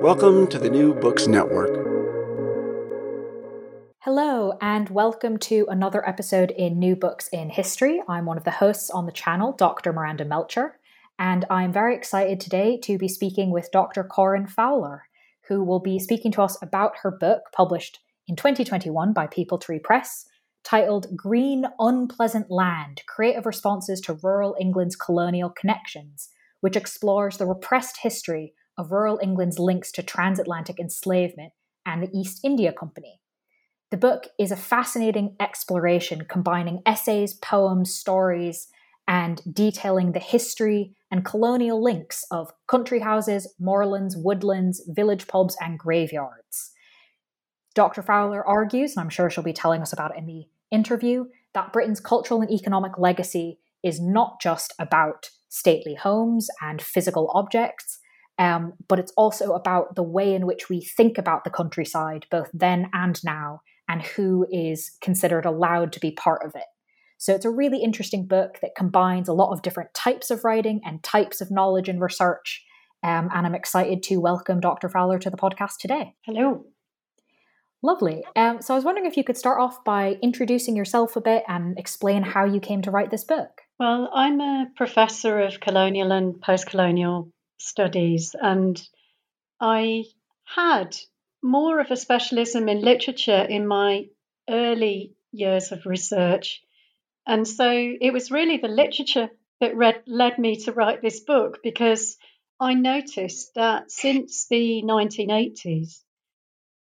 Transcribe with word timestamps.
Welcome 0.00 0.46
to 0.46 0.58
the 0.58 0.70
New 0.70 0.94
Books 0.94 1.26
Network. 1.26 1.76
Hello, 3.98 4.56
and 4.62 4.88
welcome 4.88 5.36
to 5.40 5.66
another 5.68 6.08
episode 6.08 6.52
in 6.52 6.78
New 6.78 6.96
Books 6.96 7.28
in 7.28 7.50
History. 7.50 8.00
I'm 8.08 8.24
one 8.24 8.38
of 8.38 8.44
the 8.44 8.50
hosts 8.50 8.88
on 8.88 9.04
the 9.04 9.12
channel, 9.12 9.52
Dr. 9.52 9.92
Miranda 9.92 10.24
Melcher, 10.24 10.78
and 11.18 11.44
I'm 11.50 11.70
very 11.70 11.94
excited 11.94 12.40
today 12.40 12.78
to 12.78 12.96
be 12.96 13.08
speaking 13.08 13.50
with 13.50 13.70
Dr. 13.72 14.02
Corinne 14.02 14.46
Fowler, 14.46 15.02
who 15.48 15.62
will 15.62 15.80
be 15.80 15.98
speaking 15.98 16.32
to 16.32 16.40
us 16.40 16.56
about 16.62 16.96
her 17.02 17.10
book 17.10 17.42
published 17.52 17.98
in 18.26 18.36
2021 18.36 19.12
by 19.12 19.26
Peepal 19.26 19.60
Tree 19.60 19.78
Press 19.78 20.24
titled 20.64 21.14
Green 21.14 21.66
Unpleasant 21.78 22.50
Land 22.50 23.02
Creative 23.06 23.44
Responses 23.44 24.00
to 24.00 24.18
Rural 24.22 24.56
England's 24.58 24.96
Colonial 24.96 25.50
Connections, 25.50 26.30
which 26.62 26.74
explores 26.74 27.36
the 27.36 27.44
repressed 27.44 27.98
history 27.98 28.54
of 28.80 28.90
rural 28.90 29.20
England's 29.22 29.58
links 29.58 29.92
to 29.92 30.02
transatlantic 30.02 30.80
enslavement 30.80 31.52
and 31.84 32.02
the 32.02 32.10
East 32.18 32.40
India 32.42 32.72
Company. 32.72 33.20
The 33.90 33.98
book 33.98 34.28
is 34.38 34.50
a 34.50 34.56
fascinating 34.56 35.36
exploration 35.38 36.24
combining 36.24 36.80
essays, 36.86 37.34
poems, 37.34 37.92
stories, 37.92 38.68
and 39.06 39.42
detailing 39.52 40.12
the 40.12 40.18
history 40.18 40.94
and 41.10 41.26
colonial 41.26 41.82
links 41.82 42.24
of 42.30 42.52
country 42.66 43.00
houses, 43.00 43.52
moorlands, 43.58 44.16
woodlands, 44.16 44.82
village 44.88 45.26
pubs, 45.26 45.56
and 45.60 45.78
graveyards. 45.78 46.70
Dr. 47.74 48.02
Fowler 48.02 48.46
argues, 48.46 48.96
and 48.96 49.02
I'm 49.02 49.10
sure 49.10 49.28
she'll 49.28 49.44
be 49.44 49.52
telling 49.52 49.82
us 49.82 49.92
about 49.92 50.12
it 50.12 50.18
in 50.18 50.26
the 50.26 50.46
interview, 50.70 51.26
that 51.52 51.72
Britain's 51.72 52.00
cultural 52.00 52.40
and 52.40 52.50
economic 52.50 52.96
legacy 52.96 53.58
is 53.82 54.00
not 54.00 54.40
just 54.40 54.72
about 54.78 55.28
stately 55.50 55.96
homes 55.96 56.48
and 56.62 56.80
physical 56.80 57.30
objects, 57.34 57.98
um, 58.40 58.72
but 58.88 58.98
it's 58.98 59.12
also 59.18 59.52
about 59.52 59.94
the 59.94 60.02
way 60.02 60.34
in 60.34 60.46
which 60.46 60.70
we 60.70 60.80
think 60.80 61.18
about 61.18 61.44
the 61.44 61.50
countryside, 61.50 62.24
both 62.30 62.48
then 62.54 62.88
and 62.94 63.22
now, 63.22 63.60
and 63.86 64.00
who 64.00 64.46
is 64.50 64.96
considered 65.02 65.44
allowed 65.44 65.92
to 65.92 66.00
be 66.00 66.10
part 66.12 66.42
of 66.44 66.54
it. 66.56 66.64
So 67.18 67.34
it's 67.34 67.44
a 67.44 67.50
really 67.50 67.82
interesting 67.82 68.26
book 68.26 68.56
that 68.62 68.74
combines 68.74 69.28
a 69.28 69.34
lot 69.34 69.52
of 69.52 69.60
different 69.60 69.92
types 69.92 70.30
of 70.30 70.42
writing 70.42 70.80
and 70.86 71.02
types 71.02 71.42
of 71.42 71.50
knowledge 71.50 71.90
and 71.90 72.00
research. 72.00 72.64
Um, 73.02 73.28
and 73.34 73.46
I'm 73.46 73.54
excited 73.54 74.02
to 74.04 74.16
welcome 74.16 74.58
Dr. 74.58 74.88
Fowler 74.88 75.18
to 75.18 75.28
the 75.28 75.36
podcast 75.36 75.76
today. 75.78 76.14
Hello. 76.22 76.64
Lovely. 77.82 78.24
Um, 78.36 78.62
so 78.62 78.72
I 78.72 78.76
was 78.76 78.86
wondering 78.86 79.06
if 79.06 79.18
you 79.18 79.24
could 79.24 79.36
start 79.36 79.60
off 79.60 79.84
by 79.84 80.16
introducing 80.22 80.76
yourself 80.76 81.14
a 81.16 81.20
bit 81.20 81.44
and 81.46 81.78
explain 81.78 82.22
how 82.22 82.46
you 82.46 82.60
came 82.60 82.80
to 82.82 82.90
write 82.90 83.10
this 83.10 83.24
book. 83.24 83.60
Well, 83.78 84.10
I'm 84.14 84.40
a 84.40 84.68
professor 84.76 85.40
of 85.40 85.60
colonial 85.60 86.10
and 86.10 86.40
post 86.40 86.66
colonial 86.66 87.30
studies. 87.60 88.34
And 88.40 88.80
I 89.60 90.04
had 90.44 90.96
more 91.42 91.80
of 91.80 91.90
a 91.90 91.96
specialism 91.96 92.68
in 92.68 92.80
literature 92.80 93.42
in 93.42 93.66
my 93.66 94.08
early 94.48 95.14
years 95.32 95.72
of 95.72 95.86
research. 95.86 96.62
And 97.26 97.46
so 97.46 97.70
it 97.70 98.12
was 98.12 98.30
really 98.30 98.56
the 98.56 98.68
literature 98.68 99.30
that 99.60 99.76
read, 99.76 100.02
led 100.06 100.38
me 100.38 100.56
to 100.56 100.72
write 100.72 101.02
this 101.02 101.20
book 101.20 101.60
because 101.62 102.16
I 102.58 102.74
noticed 102.74 103.54
that 103.54 103.90
since 103.90 104.46
the 104.48 104.82
1980s, 104.82 106.02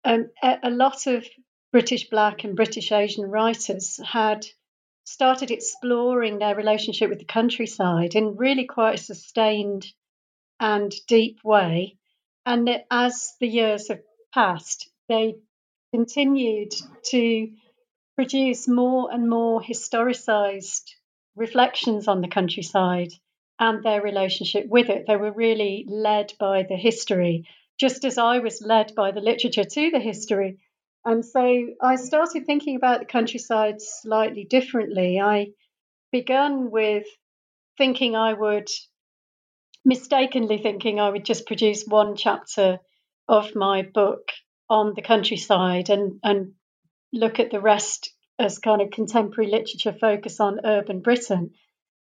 um, 0.03 0.29
a, 0.41 0.69
lot 0.69 1.07
of 1.07 1.25
British 1.71 2.09
Black 2.09 2.43
and 2.43 2.55
British 2.55 2.91
Asian 2.91 3.25
writers 3.25 3.99
had 4.03 4.45
started 5.03 5.51
exploring 5.51 6.39
their 6.39 6.55
relationship 6.55 7.09
with 7.09 7.19
the 7.19 7.25
countryside 7.25 8.15
in 8.15 8.35
really 8.35 8.65
quite 8.65 8.95
a 8.95 9.03
sustained 9.03 9.85
and 10.61 10.93
deep 11.07 11.39
way. 11.43 11.97
And 12.45 12.69
as 12.89 13.33
the 13.41 13.47
years 13.47 13.89
have 13.89 14.01
passed, 14.33 14.89
they 15.09 15.35
continued 15.91 16.73
to 17.09 17.49
produce 18.15 18.67
more 18.67 19.11
and 19.11 19.29
more 19.29 19.61
historicized 19.61 20.91
reflections 21.35 22.07
on 22.07 22.21
the 22.21 22.27
countryside 22.27 23.11
and 23.59 23.83
their 23.83 24.01
relationship 24.01 24.67
with 24.67 24.89
it. 24.89 25.05
They 25.07 25.17
were 25.17 25.31
really 25.31 25.85
led 25.87 26.33
by 26.39 26.63
the 26.63 26.77
history, 26.77 27.47
just 27.79 28.05
as 28.05 28.17
I 28.17 28.39
was 28.39 28.61
led 28.61 28.93
by 28.95 29.11
the 29.11 29.21
literature 29.21 29.63
to 29.63 29.91
the 29.91 29.99
history. 29.99 30.59
And 31.03 31.25
so 31.25 31.67
I 31.81 31.95
started 31.95 32.45
thinking 32.45 32.75
about 32.75 32.99
the 32.99 33.05
countryside 33.05 33.81
slightly 33.81 34.43
differently. 34.43 35.19
I 35.19 35.53
began 36.11 36.69
with 36.69 37.07
thinking 37.77 38.15
I 38.15 38.33
would 38.33 38.69
mistakenly 39.83 40.57
thinking 40.57 40.99
I 40.99 41.09
would 41.09 41.25
just 41.25 41.47
produce 41.47 41.85
one 41.85 42.15
chapter 42.15 42.79
of 43.27 43.55
my 43.55 43.81
book 43.81 44.31
on 44.69 44.93
the 44.95 45.01
countryside 45.01 45.89
and, 45.89 46.19
and 46.23 46.53
look 47.11 47.39
at 47.39 47.51
the 47.51 47.59
rest 47.59 48.13
as 48.39 48.59
kind 48.59 48.81
of 48.81 48.91
contemporary 48.91 49.49
literature 49.49 49.93
focus 49.93 50.39
on 50.39 50.65
urban 50.65 51.01
Britain. 51.01 51.51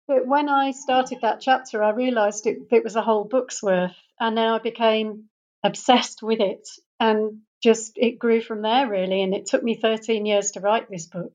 But 0.07 0.25
when 0.25 0.49
I 0.49 0.71
started 0.71 1.19
that 1.21 1.41
chapter, 1.41 1.83
I 1.83 1.91
realized 1.91 2.47
it, 2.47 2.57
it 2.71 2.83
was 2.83 2.95
a 2.95 3.01
whole 3.01 3.25
book's 3.25 3.61
worth. 3.61 3.95
And 4.19 4.37
then 4.37 4.47
I 4.47 4.59
became 4.59 5.25
obsessed 5.63 6.23
with 6.23 6.39
it 6.39 6.67
and 6.99 7.41
just 7.61 7.93
it 7.97 8.19
grew 8.19 8.41
from 8.41 8.61
there, 8.61 8.89
really. 8.89 9.21
And 9.21 9.33
it 9.33 9.45
took 9.45 9.63
me 9.63 9.75
13 9.75 10.25
years 10.25 10.51
to 10.51 10.61
write 10.61 10.89
this 10.89 11.05
book. 11.05 11.33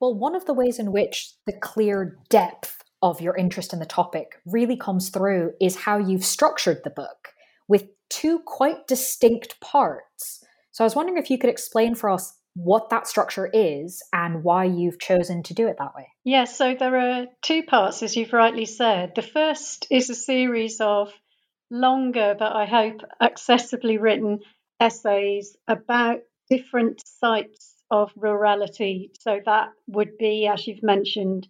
Well, 0.00 0.14
one 0.14 0.36
of 0.36 0.46
the 0.46 0.54
ways 0.54 0.78
in 0.78 0.92
which 0.92 1.32
the 1.46 1.52
clear 1.52 2.18
depth 2.28 2.77
of 3.02 3.20
your 3.20 3.36
interest 3.36 3.72
in 3.72 3.78
the 3.78 3.86
topic 3.86 4.40
really 4.46 4.76
comes 4.76 5.10
through 5.10 5.52
is 5.60 5.76
how 5.76 5.98
you've 5.98 6.24
structured 6.24 6.80
the 6.84 6.90
book 6.90 7.28
with 7.68 7.84
two 8.08 8.40
quite 8.40 8.86
distinct 8.86 9.60
parts. 9.60 10.44
So 10.72 10.84
I 10.84 10.86
was 10.86 10.96
wondering 10.96 11.18
if 11.18 11.30
you 11.30 11.38
could 11.38 11.50
explain 11.50 11.94
for 11.94 12.10
us 12.10 12.34
what 12.54 12.90
that 12.90 13.06
structure 13.06 13.48
is 13.52 14.02
and 14.12 14.42
why 14.42 14.64
you've 14.64 14.98
chosen 14.98 15.42
to 15.44 15.54
do 15.54 15.68
it 15.68 15.76
that 15.78 15.94
way. 15.94 16.08
Yes, 16.24 16.56
so 16.56 16.74
there 16.74 16.96
are 16.96 17.26
two 17.40 17.62
parts, 17.62 18.02
as 18.02 18.16
you've 18.16 18.32
rightly 18.32 18.64
said. 18.64 19.12
The 19.14 19.22
first 19.22 19.86
is 19.90 20.10
a 20.10 20.14
series 20.14 20.80
of 20.80 21.12
longer, 21.70 22.34
but 22.36 22.54
I 22.54 22.66
hope 22.66 23.02
accessibly 23.22 24.00
written 24.00 24.40
essays 24.80 25.56
about 25.68 26.20
different 26.50 27.02
sites 27.06 27.74
of 27.90 28.10
rurality. 28.16 29.10
So 29.20 29.38
that 29.44 29.68
would 29.86 30.18
be, 30.18 30.48
as 30.52 30.66
you've 30.66 30.82
mentioned, 30.82 31.46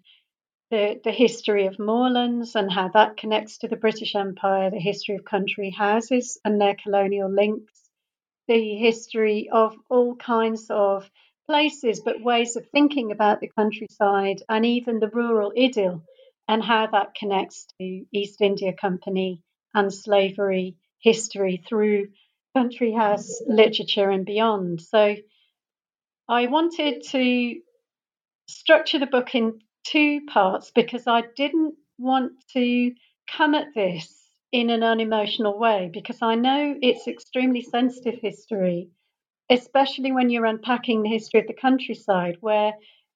the, 0.70 1.00
the 1.03 1.12
history 1.12 1.67
of 1.67 1.79
moorlands 1.79 2.55
and 2.55 2.70
how 2.70 2.88
that 2.88 3.17
connects 3.17 3.59
to 3.59 3.69
the 3.69 3.76
British 3.76 4.15
Empire, 4.15 4.70
the 4.70 4.79
history 4.79 5.17
of 5.17 5.25
country 5.25 5.70
houses 5.70 6.38
and 6.44 6.61
their 6.61 6.75
colonial 6.75 7.31
links, 7.31 7.91
the 8.49 8.76
history 8.76 9.49
of 9.50 9.76
all 9.88 10.15
kinds 10.17 10.67
of 10.70 11.11
places, 11.47 12.00
but 12.00 12.23
ways 12.23 12.56
of 12.56 12.69
thinking 12.69 13.11
about 13.12 13.41
the 13.41 13.50
countryside 13.56 14.43
and 14.49 14.67
even 14.67 15.00
the 15.00 15.09
rural 15.09 15.53
idyll 15.59 16.03
and 16.47 16.62
how 16.62 16.87
that 16.87 17.15
connects 17.15 17.67
to 17.81 18.05
East 18.12 18.41
India 18.41 18.73
Company 18.73 19.43
and 19.75 19.93
slavery 19.93 20.76
history 21.00 21.62
through 21.67 22.09
country 22.55 22.93
house 22.93 23.41
literature 23.47 24.11
and 24.11 24.26
beyond. 24.26 24.82
So 24.82 25.17
I 26.29 26.47
wanted 26.47 27.05
to 27.11 27.61
structure 28.49 28.99
the 28.99 29.06
book 29.06 29.35
in 29.35 29.61
two 29.90 30.20
parts 30.32 30.70
because 30.75 31.06
I 31.06 31.23
didn't 31.37 31.75
want 31.99 32.32
to 32.52 32.93
come 33.31 33.55
at 33.55 33.69
this 33.75 34.14
in 34.52 34.70
an 34.70 34.82
unemotional 34.82 35.58
way 35.58 35.90
because 35.93 36.19
I 36.23 36.35
know 36.35 36.76
it's 36.81 37.06
extremely 37.08 37.62
sensitive 37.62 38.19
history 38.20 38.90
especially 39.50 40.12
when 40.12 40.31
you're 40.31 40.44
unpacking 40.44 41.02
the 41.02 41.08
history 41.08 41.40
of 41.40 41.46
the 41.46 41.55
countryside, 41.55 42.37
where 42.40 42.75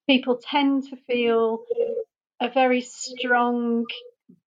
people 0.08 0.40
tend 0.42 0.84
to 0.84 0.96
feel 0.96 1.64
a 2.40 2.48
very 2.50 2.80
strong 2.80 3.84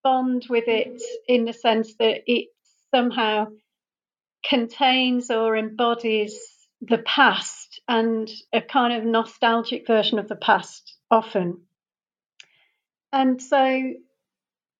bond 0.03 0.45
with 0.49 0.67
it 0.67 1.01
in 1.27 1.45
the 1.45 1.53
sense 1.53 1.95
that 1.99 2.21
it 2.27 2.47
somehow 2.93 3.47
contains 4.47 5.31
or 5.31 5.55
embodies 5.55 6.37
the 6.81 6.97
past 6.99 7.81
and 7.87 8.29
a 8.53 8.61
kind 8.61 8.93
of 8.93 9.05
nostalgic 9.05 9.87
version 9.87 10.19
of 10.19 10.27
the 10.27 10.35
past 10.35 10.97
often. 11.09 11.61
And 13.15 13.41
so 13.41 13.93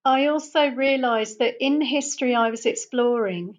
I 0.04 0.26
also 0.26 0.68
realized 0.68 1.38
that 1.38 1.54
in 1.58 1.80
history 1.80 2.34
I 2.34 2.50
was 2.50 2.66
exploring, 2.66 3.58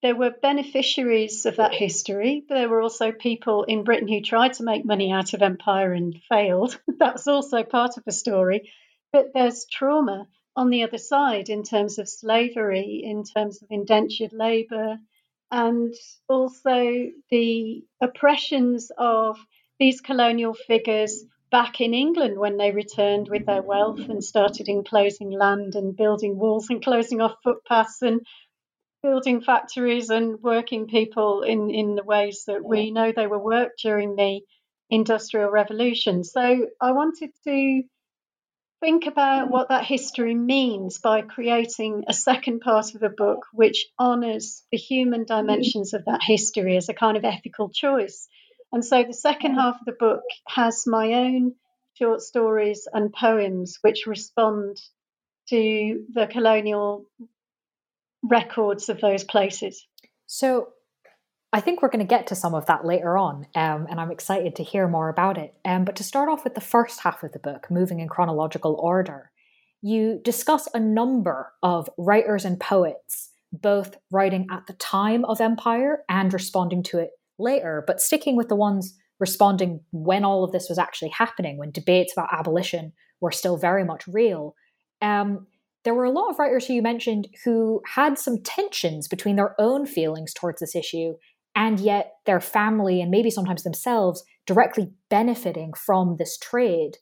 there 0.00 0.16
were 0.16 0.30
beneficiaries 0.30 1.44
of 1.44 1.56
that 1.56 1.74
history, 1.74 2.42
but 2.48 2.54
there 2.54 2.70
were 2.70 2.80
also 2.80 3.12
people 3.12 3.64
in 3.64 3.84
Britain 3.84 4.08
who 4.08 4.22
tried 4.22 4.54
to 4.54 4.64
make 4.64 4.86
money 4.86 5.12
out 5.12 5.34
of 5.34 5.42
empire 5.42 5.92
and 5.92 6.18
failed. 6.30 6.80
That's 6.98 7.26
also 7.28 7.62
part 7.62 7.98
of 7.98 8.04
the 8.04 8.12
story. 8.12 8.72
But 9.12 9.34
there's 9.34 9.66
trauma 9.70 10.26
on 10.56 10.70
the 10.70 10.84
other 10.84 10.96
side 10.96 11.50
in 11.50 11.62
terms 11.62 11.98
of 11.98 12.08
slavery, 12.08 13.02
in 13.04 13.22
terms 13.22 13.62
of 13.62 13.68
indentured 13.70 14.32
labour, 14.32 14.96
and 15.50 15.92
also 16.26 17.10
the 17.30 17.84
oppressions 18.00 18.90
of 18.96 19.38
these 19.78 20.00
colonial 20.00 20.54
figures 20.54 21.22
back 21.50 21.80
in 21.80 21.94
England 21.94 22.38
when 22.38 22.56
they 22.56 22.72
returned 22.72 23.28
with 23.28 23.46
their 23.46 23.62
wealth 23.62 24.00
and 24.08 24.22
started 24.22 24.68
enclosing 24.68 25.30
land 25.30 25.74
and 25.74 25.96
building 25.96 26.38
walls 26.38 26.70
and 26.70 26.82
closing 26.82 27.20
off 27.20 27.36
footpaths 27.42 28.02
and 28.02 28.20
building 29.02 29.40
factories 29.40 30.10
and 30.10 30.40
working 30.42 30.86
people 30.88 31.42
in, 31.42 31.70
in 31.70 31.94
the 31.94 32.02
ways 32.02 32.44
that 32.46 32.64
we 32.64 32.90
know 32.90 33.12
they 33.12 33.26
were 33.26 33.38
worked 33.38 33.80
during 33.82 34.16
the 34.16 34.40
Industrial 34.90 35.50
Revolution. 35.50 36.24
So 36.24 36.66
I 36.80 36.92
wanted 36.92 37.30
to 37.44 37.82
think 38.80 39.06
about 39.06 39.50
what 39.50 39.68
that 39.68 39.84
history 39.84 40.34
means 40.34 40.98
by 40.98 41.22
creating 41.22 42.04
a 42.08 42.12
second 42.12 42.60
part 42.60 42.94
of 42.94 43.00
the 43.00 43.08
book 43.08 43.46
which 43.52 43.86
honours 43.98 44.64
the 44.70 44.78
human 44.78 45.24
dimensions 45.24 45.94
of 45.94 46.04
that 46.04 46.22
history 46.22 46.76
as 46.76 46.88
a 46.88 46.94
kind 46.94 47.16
of 47.16 47.24
ethical 47.24 47.70
choice. 47.70 48.28
And 48.72 48.84
so 48.84 49.04
the 49.04 49.14
second 49.14 49.54
half 49.54 49.76
of 49.80 49.86
the 49.86 49.92
book 49.92 50.22
has 50.48 50.84
my 50.86 51.12
own 51.14 51.54
short 51.94 52.20
stories 52.20 52.86
and 52.92 53.12
poems 53.12 53.78
which 53.80 54.06
respond 54.06 54.80
to 55.48 56.04
the 56.12 56.26
colonial 56.26 57.06
records 58.22 58.88
of 58.88 59.00
those 59.00 59.24
places. 59.24 59.86
So 60.26 60.68
I 61.52 61.60
think 61.60 61.80
we're 61.80 61.88
going 61.88 62.06
to 62.06 62.14
get 62.14 62.26
to 62.28 62.34
some 62.34 62.54
of 62.54 62.66
that 62.66 62.84
later 62.84 63.16
on, 63.16 63.46
um, 63.54 63.86
and 63.88 64.00
I'm 64.00 64.10
excited 64.10 64.56
to 64.56 64.64
hear 64.64 64.88
more 64.88 65.08
about 65.08 65.38
it. 65.38 65.54
Um, 65.64 65.84
but 65.84 65.96
to 65.96 66.04
start 66.04 66.28
off 66.28 66.44
with 66.44 66.54
the 66.54 66.60
first 66.60 67.00
half 67.00 67.22
of 67.22 67.32
the 67.32 67.38
book, 67.38 67.68
moving 67.70 68.00
in 68.00 68.08
chronological 68.08 68.74
order, 68.74 69.30
you 69.80 70.20
discuss 70.22 70.68
a 70.74 70.80
number 70.80 71.52
of 71.62 71.88
writers 71.96 72.44
and 72.44 72.58
poets, 72.58 73.30
both 73.52 73.96
writing 74.10 74.48
at 74.50 74.66
the 74.66 74.72
time 74.74 75.24
of 75.24 75.40
empire 75.40 76.02
and 76.08 76.34
responding 76.34 76.82
to 76.82 76.98
it 76.98 77.10
later, 77.38 77.84
but 77.86 78.00
sticking 78.00 78.36
with 78.36 78.48
the 78.48 78.56
ones 78.56 78.94
responding 79.18 79.80
when 79.92 80.24
all 80.24 80.44
of 80.44 80.52
this 80.52 80.68
was 80.68 80.78
actually 80.78 81.08
happening, 81.10 81.56
when 81.56 81.70
debates 81.70 82.12
about 82.12 82.32
abolition 82.32 82.92
were 83.20 83.30
still 83.30 83.56
very 83.56 83.84
much 83.84 84.06
real. 84.06 84.54
Um, 85.00 85.46
there 85.84 85.94
were 85.94 86.04
a 86.04 86.10
lot 86.10 86.30
of 86.30 86.38
writers 86.38 86.66
who 86.66 86.74
you 86.74 86.82
mentioned 86.82 87.28
who 87.44 87.80
had 87.94 88.18
some 88.18 88.42
tensions 88.42 89.08
between 89.08 89.36
their 89.36 89.54
own 89.60 89.86
feelings 89.86 90.34
towards 90.34 90.60
this 90.60 90.74
issue 90.74 91.14
and 91.54 91.80
yet 91.80 92.14
their 92.26 92.40
family 92.40 93.00
and 93.00 93.10
maybe 93.10 93.30
sometimes 93.30 93.62
themselves 93.62 94.22
directly 94.46 94.90
benefiting 95.08 95.72
from 95.72 96.16
this 96.18 96.36
trade. 96.38 96.96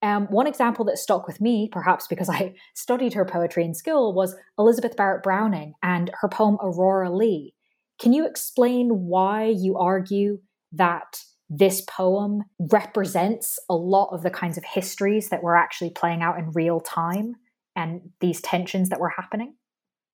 Um, 0.00 0.26
one 0.30 0.46
example 0.46 0.84
that 0.86 0.98
stuck 0.98 1.26
with 1.26 1.40
me, 1.40 1.68
perhaps 1.70 2.06
because 2.06 2.30
I 2.30 2.54
studied 2.74 3.14
her 3.14 3.24
poetry 3.24 3.64
in 3.64 3.74
school, 3.74 4.14
was 4.14 4.36
Elizabeth 4.58 4.96
Barrett 4.96 5.22
Browning 5.22 5.74
and 5.82 6.10
her 6.20 6.28
poem 6.28 6.56
Aurora 6.62 7.10
Leigh. 7.10 7.54
Can 7.98 8.12
you 8.12 8.26
explain 8.26 9.06
why 9.06 9.44
you 9.44 9.76
argue 9.76 10.40
that 10.72 11.22
this 11.50 11.80
poem 11.80 12.44
represents 12.58 13.58
a 13.70 13.74
lot 13.74 14.10
of 14.12 14.22
the 14.22 14.30
kinds 14.30 14.58
of 14.58 14.64
histories 14.64 15.30
that 15.30 15.42
were 15.42 15.56
actually 15.56 15.90
playing 15.90 16.22
out 16.22 16.38
in 16.38 16.50
real 16.52 16.80
time? 16.80 17.36
and 17.78 18.10
these 18.20 18.40
tensions 18.40 18.88
that 18.88 19.00
were 19.00 19.08
happening? 19.08 19.54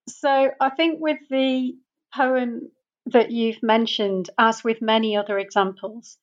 So 0.07 0.51
I 0.61 0.69
think 0.69 0.99
with 1.01 1.17
the 1.29 1.73
poem 2.13 2.69
that 3.07 3.31
you've 3.31 3.63
mentioned, 3.63 4.29
as 4.37 4.63
with 4.63 4.81
many 4.81 5.17
other 5.17 5.39
examples, 5.39 6.17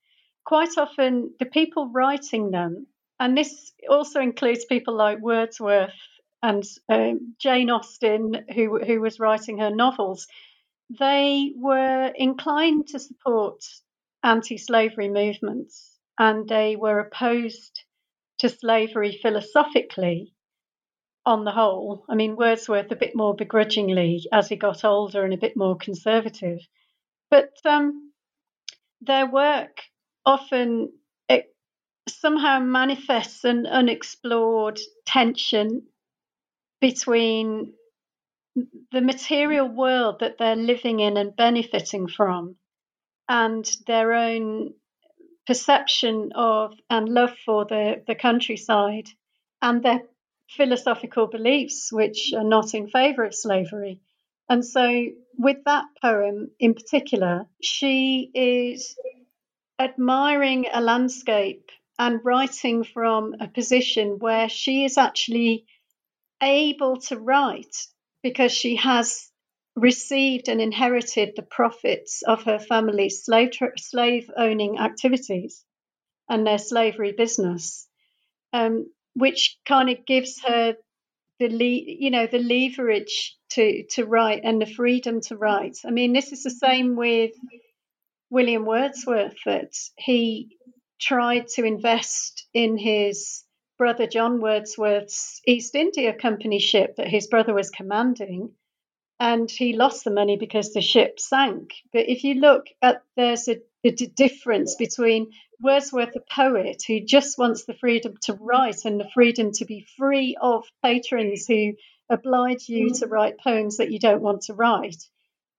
quite 0.45 0.79
often 0.79 1.35
the 1.41 1.47
people 1.47 1.91
writing 1.93 2.53
them, 2.53 2.87
and 3.19 3.37
this 3.37 3.73
also 3.89 4.21
includes 4.21 4.65
people 4.65 4.95
like 4.95 5.19
Wordsworth 5.19 5.91
and 6.43 6.65
um, 6.89 7.35
Jane 7.39 7.71
Austen, 7.71 8.45
who, 8.55 8.79
who 8.79 9.01
was 9.01 9.21
writing 9.21 9.59
her 9.59 9.71
novels, 9.71 10.29
they 10.91 11.53
were 11.57 12.13
inclined 12.15 12.89
to 12.89 12.99
support 12.99 13.63
anti 14.23 14.59
slavery 14.59 15.09
movements 15.09 15.99
and 16.19 16.49
they 16.49 16.77
were 16.77 17.01
opposed 17.01 17.83
to 18.39 18.49
slavery 18.49 19.19
philosophically 19.23 20.35
on 21.25 21.45
the 21.45 21.53
whole. 21.53 22.05
I 22.09 22.15
mean, 22.15 22.37
Wordsworth 22.37 22.91
a 22.91 22.97
bit 22.97 23.15
more 23.15 23.35
begrudgingly 23.35 24.27
as 24.33 24.49
he 24.49 24.57
got 24.57 24.85
older 24.85 25.25
and 25.25 25.33
a 25.33 25.39
bit 25.39 25.57
more 25.57 25.77
conservative. 25.77 26.59
But 27.31 27.53
um, 27.65 28.13
their 29.01 29.27
work 29.27 29.81
often 30.27 30.93
somehow 32.09 32.59
manifests 32.59 33.45
an 33.45 33.67
unexplored 33.67 34.81
tension 35.07 35.87
between 36.81 37.75
the 38.55 39.01
material 39.01 39.69
world 39.69 40.21
that 40.21 40.39
they're 40.39 40.57
living 40.57 41.01
in 41.01 41.17
and 41.17 41.35
benefiting 41.35 42.07
from 42.07 42.57
and 43.29 43.71
their 43.87 44.13
own 44.13 44.75
perception 45.47 46.33
of 46.35 46.75
and 46.91 47.09
love 47.09 47.37
for 47.45 47.65
the, 47.65 48.03
the 48.07 48.15
countryside 48.15 49.09
and 49.61 49.83
their 49.83 50.03
philosophical 50.49 51.27
beliefs 51.27 51.91
which 51.93 52.33
are 52.37 52.45
not 52.45 52.75
in 52.75 52.89
favor 52.89 53.25
of 53.25 53.35
slavery. 53.35 54.01
And 54.49 54.65
so, 54.65 55.07
with 55.39 55.65
that 55.65 55.85
poem 56.03 56.51
in 56.59 56.75
particular, 56.75 57.47
she 57.63 58.31
is 58.35 58.97
admiring 59.79 60.67
a 60.73 60.81
landscape 60.81 61.71
and 61.99 62.21
writing 62.25 62.85
from 62.85 63.35
a 63.41 63.49
position 63.49 64.19
where 64.19 64.49
she 64.49 64.85
is 64.85 64.99
actually 64.99 65.65
able 66.43 66.99
to 66.99 67.19
write 67.19 67.87
because 68.23 68.53
she 68.53 68.77
has 68.77 69.31
received 69.75 70.49
and 70.49 70.61
inherited 70.61 71.33
the 71.35 71.43
profits 71.43 72.23
of 72.23 72.45
her 72.45 72.59
family's 72.59 73.25
slave, 73.25 73.51
slave 73.77 74.31
owning 74.37 74.79
activities 74.79 75.65
and 76.29 76.47
their 76.47 76.59
slavery 76.59 77.13
business. 77.13 77.89
Um, 78.53 78.91
which 79.15 79.59
kind 79.67 79.91
of 79.91 80.07
gives 80.07 80.43
her 80.43 80.77
the 81.39 81.49
le- 81.49 81.85
you 81.87 82.11
know 82.11 82.27
the 82.27 82.39
leverage 82.39 83.37
to 83.51 83.85
to 83.91 84.05
write 84.05 84.43
and 84.45 84.61
the 84.61 84.67
freedom 84.67 85.21
to 85.23 85.37
write. 85.37 85.79
I 85.85 85.91
mean, 85.91 86.13
this 86.13 86.33
is 86.33 86.43
the 86.43 86.51
same 86.51 86.97
with 86.97 87.33
William 88.31 88.65
Wordsworth 88.65 89.37
that 89.45 89.73
he 89.97 90.57
tried 91.01 91.49
to 91.49 91.65
invest 91.65 92.47
in 92.55 92.79
his 92.79 93.43
brother 93.83 94.07
John 94.07 94.41
Wordsworth's 94.41 95.41
East 95.45 95.75
India 95.75 96.15
Company 96.15 96.61
ship 96.61 96.95
that 96.99 97.09
his 97.09 97.27
brother 97.27 97.53
was 97.53 97.69
commanding, 97.69 98.53
and 99.19 99.51
he 99.51 99.73
lost 99.73 100.05
the 100.05 100.13
money 100.13 100.37
because 100.37 100.73
the 100.73 100.81
ship 100.81 101.19
sank. 101.19 101.73
But 101.93 102.09
if 102.09 102.23
you 102.23 102.35
look 102.35 102.67
at 102.81 103.03
there's 103.17 103.49
a, 103.49 103.57
difference 104.15 104.77
between 104.77 105.33
Wordsworth, 105.61 106.15
a 106.15 106.21
poet 106.21 106.85
who 106.87 107.01
just 107.01 107.37
wants 107.39 107.65
the 107.65 107.75
freedom 107.75 108.15
to 108.23 108.35
write 108.35 108.85
and 108.85 109.01
the 109.01 109.11
freedom 109.13 109.51
to 109.55 109.65
be 109.65 109.85
free 109.99 110.37
of 110.41 110.65
patrons 110.85 111.49
who 111.49 111.73
oblige 112.09 112.69
you 112.69 112.91
to 113.01 113.09
write 113.09 113.41
poems 113.41 113.79
that 113.79 113.91
you 113.91 113.99
don't 113.99 114.23
want 114.23 114.43
to 114.43 114.55
write 114.55 115.03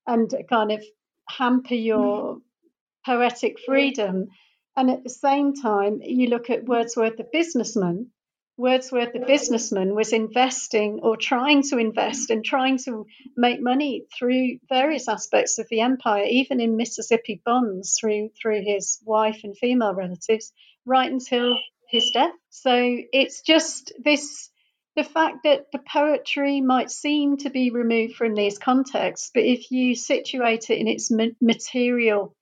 and 0.07 0.33
kind 0.49 0.71
of 0.71 0.81
hamper 1.27 1.75
your 1.75 2.37
poetic 3.05 3.57
freedom. 3.65 4.29
And 4.77 4.89
at 4.89 5.03
the 5.03 5.09
same 5.09 5.55
time, 5.55 5.99
you 6.01 6.29
look 6.29 6.49
at 6.49 6.63
Wordsworth, 6.63 7.17
the 7.17 7.27
businessman, 7.29 8.12
Wordsworth, 8.55 9.13
the 9.13 9.19
businessman, 9.19 9.95
was 9.95 10.13
investing 10.13 10.99
or 11.01 11.17
trying 11.17 11.63
to 11.63 11.79
invest 11.79 12.29
and 12.29 12.45
trying 12.45 12.77
to 12.85 13.07
make 13.35 13.59
money 13.59 14.05
through 14.15 14.59
various 14.69 15.07
aspects 15.07 15.57
of 15.57 15.67
the 15.69 15.81
empire, 15.81 16.25
even 16.25 16.61
in 16.61 16.77
Mississippi 16.77 17.41
bonds 17.43 17.97
through 17.99 18.29
through 18.39 18.61
his 18.63 19.01
wife 19.05 19.41
and 19.43 19.57
female 19.57 19.95
relatives, 19.95 20.53
right 20.85 21.11
until 21.11 21.57
his 21.89 22.11
death. 22.11 22.35
So 22.49 22.97
it's 23.11 23.41
just 23.41 23.91
this 24.03 24.51
the 24.95 25.03
fact 25.03 25.43
that 25.45 25.71
the 25.71 25.79
poetry 25.79 26.61
might 26.61 26.91
seem 26.91 27.37
to 27.37 27.49
be 27.49 27.71
removed 27.71 28.15
from 28.15 28.35
these 28.35 28.59
contexts, 28.59 29.31
but 29.33 29.43
if 29.43 29.71
you 29.71 29.95
situate 29.95 30.69
it 30.69 30.77
in 30.77 30.87
its 30.87 31.11
material 31.41 32.35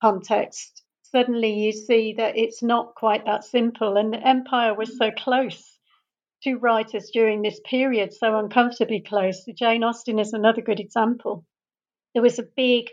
context, 0.00 0.81
suddenly 1.12 1.52
you 1.52 1.72
see 1.72 2.14
that 2.14 2.36
it's 2.36 2.62
not 2.62 2.94
quite 2.94 3.26
that 3.26 3.44
simple. 3.44 3.96
And 3.96 4.12
the 4.12 4.26
empire 4.26 4.74
was 4.74 4.96
so 4.96 5.10
close 5.10 5.78
to 6.42 6.56
writers 6.56 7.10
during 7.12 7.42
this 7.42 7.60
period, 7.64 8.12
so 8.12 8.36
uncomfortably 8.38 9.00
close. 9.00 9.44
Jane 9.54 9.84
Austen 9.84 10.18
is 10.18 10.32
another 10.32 10.62
good 10.62 10.80
example. 10.80 11.44
There 12.14 12.22
was 12.22 12.38
a 12.38 12.48
big 12.56 12.86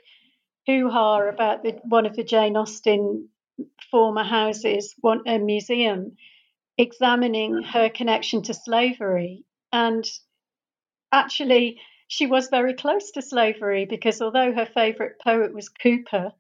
hoo 0.68 0.90
ha 0.90 1.28
about 1.28 1.64
the, 1.64 1.80
one 1.84 2.06
of 2.06 2.16
the 2.16 2.24
Jane 2.24 2.56
Austen 2.56 3.30
former 3.92 4.24
houses, 4.24 4.96
one, 5.00 5.22
a 5.28 5.38
museum, 5.40 6.16
examining 6.78 7.64
her 7.64 7.90
connection 7.90 8.44
to 8.44 8.54
slavery. 8.54 9.46
And 9.74 10.06
actually, 11.12 11.82
she 12.08 12.28
was 12.28 12.50
very 12.50 12.74
close 12.74 13.12
to 13.12 13.22
slavery 13.22 13.86
because 13.86 14.22
although 14.22 14.54
her 14.54 14.66
favourite 14.66 15.20
poet 15.24 15.54
was 15.54 15.70
Cowper, 15.70 16.34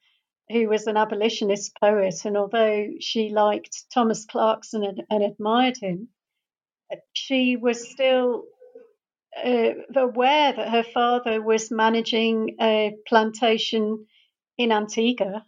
who 0.51 0.67
was 0.67 0.87
an 0.87 0.97
abolitionist 0.97 1.77
poet, 1.79 2.25
and 2.25 2.35
although 2.35 2.87
she 2.99 3.29
liked 3.29 3.85
Thomas 3.93 4.25
Clarkson 4.25 4.83
and, 4.83 5.03
and 5.09 5.23
admired 5.23 5.77
him, 5.77 6.09
she 7.13 7.55
was 7.55 7.89
still 7.89 8.45
uh, 9.43 9.73
aware 9.95 10.53
that 10.53 10.69
her 10.69 10.83
father 10.83 11.41
was 11.41 11.69
managing 11.69 12.55
a 12.59 12.95
plantation 13.07 14.07
in 14.57 14.71
Antigua, 14.71 15.45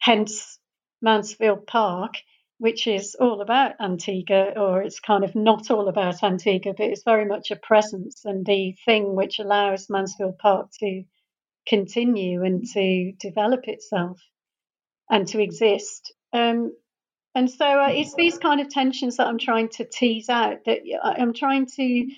hence 0.00 0.58
Mansfield 1.00 1.66
Park, 1.66 2.16
which 2.58 2.86
is 2.86 3.16
all 3.18 3.40
about 3.40 3.80
Antigua, 3.80 4.52
or 4.56 4.82
it's 4.82 5.00
kind 5.00 5.24
of 5.24 5.34
not 5.34 5.70
all 5.70 5.88
about 5.88 6.22
Antigua, 6.22 6.74
but 6.76 6.86
it's 6.86 7.02
very 7.04 7.24
much 7.24 7.50
a 7.50 7.56
presence 7.56 8.24
and 8.24 8.44
the 8.44 8.76
thing 8.84 9.16
which 9.16 9.38
allows 9.38 9.88
Mansfield 9.88 10.38
Park 10.38 10.70
to 10.80 11.04
continue 11.66 12.44
and 12.44 12.66
to 12.74 13.12
develop 13.18 13.66
itself 13.66 14.20
and 15.12 15.28
to 15.28 15.40
exist. 15.40 16.12
Um, 16.32 16.72
and 17.34 17.48
so 17.48 17.66
uh, 17.66 17.90
it's 17.90 18.14
these 18.14 18.38
kind 18.38 18.60
of 18.60 18.70
tensions 18.70 19.18
that 19.18 19.26
I'm 19.26 19.38
trying 19.38 19.68
to 19.70 19.84
tease 19.84 20.28
out, 20.28 20.64
that 20.64 20.80
I'm 21.04 21.34
trying 21.34 21.66
to 21.76 22.08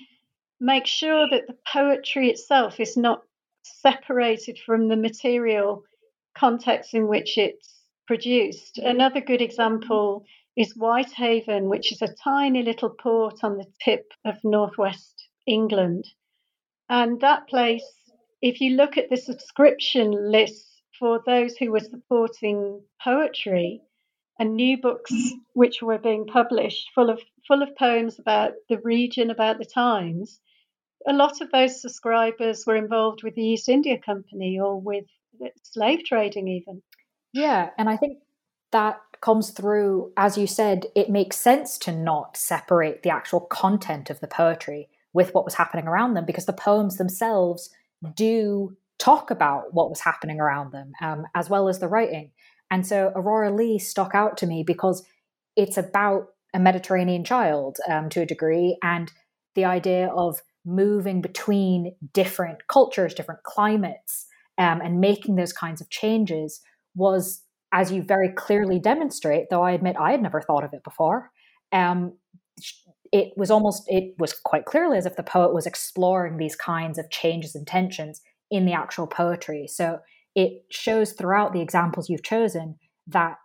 make 0.60 0.86
sure 0.86 1.28
that 1.28 1.46
the 1.48 1.56
poetry 1.70 2.30
itself 2.30 2.78
is 2.78 2.96
not 2.96 3.22
separated 3.62 4.58
from 4.64 4.88
the 4.88 4.96
material 4.96 5.82
context 6.38 6.94
in 6.94 7.08
which 7.08 7.36
it's 7.36 7.80
produced. 8.06 8.78
Another 8.78 9.20
good 9.20 9.42
example 9.42 10.24
is 10.56 10.76
Whitehaven, 10.76 11.68
which 11.68 11.90
is 11.90 12.00
a 12.00 12.14
tiny 12.22 12.62
little 12.62 12.90
port 12.90 13.42
on 13.42 13.58
the 13.58 13.66
tip 13.84 14.12
of 14.24 14.36
northwest 14.44 15.28
England. 15.46 16.04
And 16.88 17.20
that 17.22 17.48
place, 17.48 17.84
if 18.40 18.60
you 18.60 18.76
look 18.76 18.96
at 18.96 19.10
the 19.10 19.16
subscription 19.16 20.30
lists 20.30 20.73
for 20.98 21.20
those 21.26 21.56
who 21.56 21.72
were 21.72 21.80
supporting 21.80 22.82
poetry 23.02 23.82
and 24.38 24.56
new 24.56 24.80
books 24.80 25.12
mm-hmm. 25.12 25.38
which 25.52 25.82
were 25.82 25.98
being 25.98 26.26
published 26.26 26.90
full 26.94 27.10
of 27.10 27.20
full 27.46 27.62
of 27.62 27.76
poems 27.76 28.18
about 28.18 28.52
the 28.68 28.78
region, 28.78 29.30
about 29.30 29.58
the 29.58 29.64
times, 29.64 30.40
a 31.06 31.12
lot 31.12 31.40
of 31.40 31.50
those 31.50 31.80
subscribers 31.80 32.64
were 32.66 32.76
involved 32.76 33.22
with 33.22 33.34
the 33.34 33.44
East 33.44 33.68
India 33.68 33.98
Company 33.98 34.58
or 34.58 34.80
with 34.80 35.04
slave 35.62 36.04
trading 36.04 36.48
even. 36.48 36.82
Yeah, 37.32 37.70
and 37.76 37.88
I 37.88 37.96
think 37.96 38.18
that 38.72 39.00
comes 39.20 39.50
through, 39.50 40.12
as 40.16 40.38
you 40.38 40.46
said, 40.46 40.86
it 40.94 41.10
makes 41.10 41.36
sense 41.36 41.78
to 41.78 41.92
not 41.92 42.36
separate 42.36 43.02
the 43.02 43.10
actual 43.10 43.40
content 43.40 44.10
of 44.10 44.20
the 44.20 44.26
poetry 44.26 44.88
with 45.12 45.32
what 45.32 45.44
was 45.44 45.54
happening 45.54 45.86
around 45.86 46.14
them 46.14 46.24
because 46.24 46.46
the 46.46 46.52
poems 46.52 46.96
themselves 46.96 47.70
do 48.14 48.76
talk 48.98 49.30
about 49.30 49.72
what 49.72 49.90
was 49.90 50.00
happening 50.00 50.40
around 50.40 50.72
them, 50.72 50.92
um, 51.00 51.26
as 51.34 51.50
well 51.50 51.68
as 51.68 51.78
the 51.78 51.88
writing. 51.88 52.30
And 52.70 52.86
so 52.86 53.12
Aurora 53.14 53.52
Leigh 53.52 53.78
stuck 53.78 54.14
out 54.14 54.36
to 54.38 54.46
me 54.46 54.64
because 54.66 55.04
it's 55.56 55.76
about 55.76 56.28
a 56.54 56.58
Mediterranean 56.58 57.24
child 57.24 57.78
um, 57.88 58.08
to 58.10 58.22
a 58.22 58.26
degree, 58.26 58.78
and 58.82 59.12
the 59.54 59.64
idea 59.64 60.08
of 60.08 60.40
moving 60.64 61.20
between 61.20 61.94
different 62.12 62.66
cultures, 62.68 63.14
different 63.14 63.42
climates, 63.42 64.26
um, 64.56 64.80
and 64.80 65.00
making 65.00 65.36
those 65.36 65.52
kinds 65.52 65.80
of 65.80 65.90
changes 65.90 66.60
was, 66.94 67.42
as 67.72 67.92
you 67.92 68.02
very 68.02 68.28
clearly 68.28 68.78
demonstrate, 68.78 69.46
though 69.50 69.62
I 69.62 69.72
admit 69.72 69.96
I 69.98 70.12
had 70.12 70.22
never 70.22 70.40
thought 70.40 70.64
of 70.64 70.72
it 70.72 70.84
before, 70.84 71.30
um, 71.72 72.16
it 73.12 73.32
was 73.36 73.50
almost, 73.50 73.84
it 73.88 74.14
was 74.18 74.32
quite 74.32 74.64
clearly 74.64 74.96
as 74.96 75.06
if 75.06 75.16
the 75.16 75.22
poet 75.22 75.52
was 75.52 75.66
exploring 75.66 76.36
these 76.36 76.56
kinds 76.56 76.98
of 76.98 77.10
changes 77.10 77.54
and 77.54 77.66
tensions 77.66 78.20
in 78.54 78.66
the 78.66 78.72
actual 78.72 79.06
poetry. 79.06 79.66
So 79.66 80.00
it 80.34 80.64
shows 80.70 81.12
throughout 81.12 81.52
the 81.52 81.60
examples 81.60 82.08
you've 82.08 82.22
chosen 82.22 82.76
that 83.08 83.36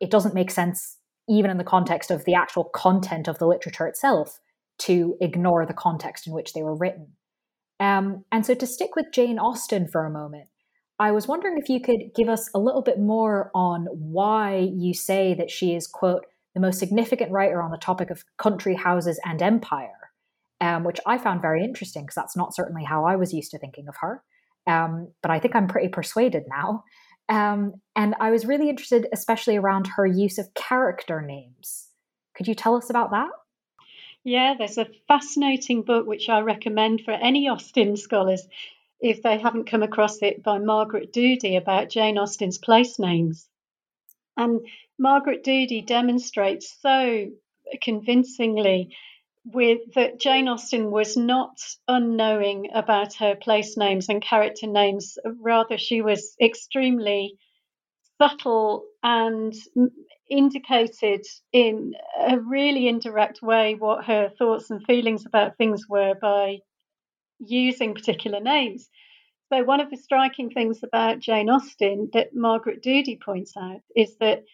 it 0.00 0.10
doesn't 0.10 0.34
make 0.34 0.50
sense, 0.50 0.98
even 1.28 1.50
in 1.50 1.58
the 1.58 1.64
context 1.64 2.10
of 2.10 2.24
the 2.24 2.34
actual 2.34 2.64
content 2.64 3.28
of 3.28 3.38
the 3.38 3.46
literature 3.46 3.86
itself, 3.86 4.40
to 4.78 5.16
ignore 5.20 5.66
the 5.66 5.74
context 5.74 6.26
in 6.26 6.32
which 6.32 6.52
they 6.52 6.62
were 6.62 6.74
written. 6.74 7.08
Um, 7.80 8.24
and 8.30 8.44
so 8.44 8.54
to 8.54 8.66
stick 8.66 8.96
with 8.96 9.12
Jane 9.12 9.38
Austen 9.38 9.88
for 9.88 10.06
a 10.06 10.10
moment, 10.10 10.48
I 10.98 11.10
was 11.10 11.26
wondering 11.26 11.58
if 11.58 11.68
you 11.68 11.80
could 11.80 12.14
give 12.14 12.28
us 12.28 12.48
a 12.54 12.58
little 12.58 12.82
bit 12.82 13.00
more 13.00 13.50
on 13.54 13.86
why 13.90 14.70
you 14.74 14.94
say 14.94 15.34
that 15.34 15.50
she 15.50 15.74
is, 15.74 15.86
quote, 15.86 16.26
the 16.54 16.60
most 16.60 16.78
significant 16.78 17.32
writer 17.32 17.60
on 17.60 17.72
the 17.72 17.76
topic 17.76 18.10
of 18.10 18.24
country 18.36 18.76
houses 18.76 19.18
and 19.24 19.42
empire, 19.42 20.12
um, 20.60 20.84
which 20.84 21.00
I 21.04 21.18
found 21.18 21.42
very 21.42 21.64
interesting 21.64 22.04
because 22.04 22.14
that's 22.14 22.36
not 22.36 22.54
certainly 22.54 22.84
how 22.84 23.04
I 23.04 23.16
was 23.16 23.32
used 23.32 23.50
to 23.50 23.58
thinking 23.58 23.88
of 23.88 23.96
her. 24.00 24.22
Um, 24.66 25.08
but 25.22 25.30
I 25.30 25.38
think 25.38 25.54
I'm 25.54 25.68
pretty 25.68 25.88
persuaded 25.88 26.44
now. 26.48 26.84
Um, 27.28 27.74
and 27.96 28.14
I 28.20 28.30
was 28.30 28.44
really 28.44 28.68
interested, 28.68 29.06
especially 29.12 29.56
around 29.56 29.86
her 29.86 30.06
use 30.06 30.38
of 30.38 30.52
character 30.54 31.22
names. 31.22 31.88
Could 32.36 32.48
you 32.48 32.54
tell 32.54 32.76
us 32.76 32.90
about 32.90 33.10
that? 33.12 33.30
Yeah, 34.24 34.54
there's 34.58 34.78
a 34.78 34.88
fascinating 35.06 35.82
book 35.82 36.06
which 36.06 36.28
I 36.28 36.40
recommend 36.40 37.02
for 37.02 37.12
any 37.12 37.48
Austen 37.48 37.96
scholars 37.96 38.46
if 39.00 39.22
they 39.22 39.38
haven't 39.38 39.70
come 39.70 39.82
across 39.82 40.22
it 40.22 40.42
by 40.42 40.58
Margaret 40.58 41.12
Doody 41.12 41.56
about 41.56 41.90
Jane 41.90 42.16
Austen's 42.16 42.56
place 42.56 42.98
names. 42.98 43.46
And 44.36 44.60
Margaret 44.98 45.44
Doody 45.44 45.82
demonstrates 45.82 46.74
so 46.80 47.26
convincingly 47.82 48.96
with 49.44 49.80
that 49.94 50.18
Jane 50.18 50.48
Austen 50.48 50.90
was 50.90 51.16
not 51.16 51.58
unknowing 51.86 52.70
about 52.72 53.14
her 53.14 53.36
place 53.36 53.76
names 53.76 54.08
and 54.08 54.22
character 54.22 54.66
names. 54.66 55.18
Rather, 55.40 55.78
she 55.78 56.00
was 56.00 56.34
extremely 56.40 57.36
subtle 58.20 58.84
and 59.02 59.54
indicated 60.30 61.24
in 61.52 61.94
a 62.26 62.38
really 62.38 62.88
indirect 62.88 63.42
way 63.42 63.74
what 63.74 64.06
her 64.06 64.30
thoughts 64.38 64.70
and 64.70 64.84
feelings 64.84 65.26
about 65.26 65.56
things 65.58 65.86
were 65.88 66.14
by 66.20 66.58
using 67.38 67.94
particular 67.94 68.40
names. 68.40 68.88
So, 69.52 69.62
one 69.62 69.80
of 69.80 69.90
the 69.90 69.96
striking 69.96 70.50
things 70.50 70.80
about 70.82 71.18
Jane 71.18 71.50
Austen 71.50 72.08
that 72.14 72.34
Margaret 72.34 72.82
Doody 72.82 73.16
points 73.22 73.56
out 73.56 73.82
is 73.94 74.16
that 74.18 74.44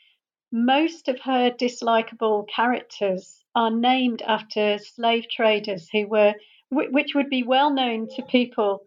most 0.52 1.08
of 1.08 1.20
her 1.20 1.50
dislikable 1.50 2.46
characters 2.48 3.44
are 3.54 3.70
named 3.70 4.22
after 4.22 4.78
slave 4.78 5.26
traders 5.30 5.88
who 5.90 6.06
were, 6.08 6.34
which 6.70 7.14
would 7.14 7.30
be 7.30 7.42
well 7.42 7.72
known 7.72 8.08
to 8.08 8.22
people 8.22 8.80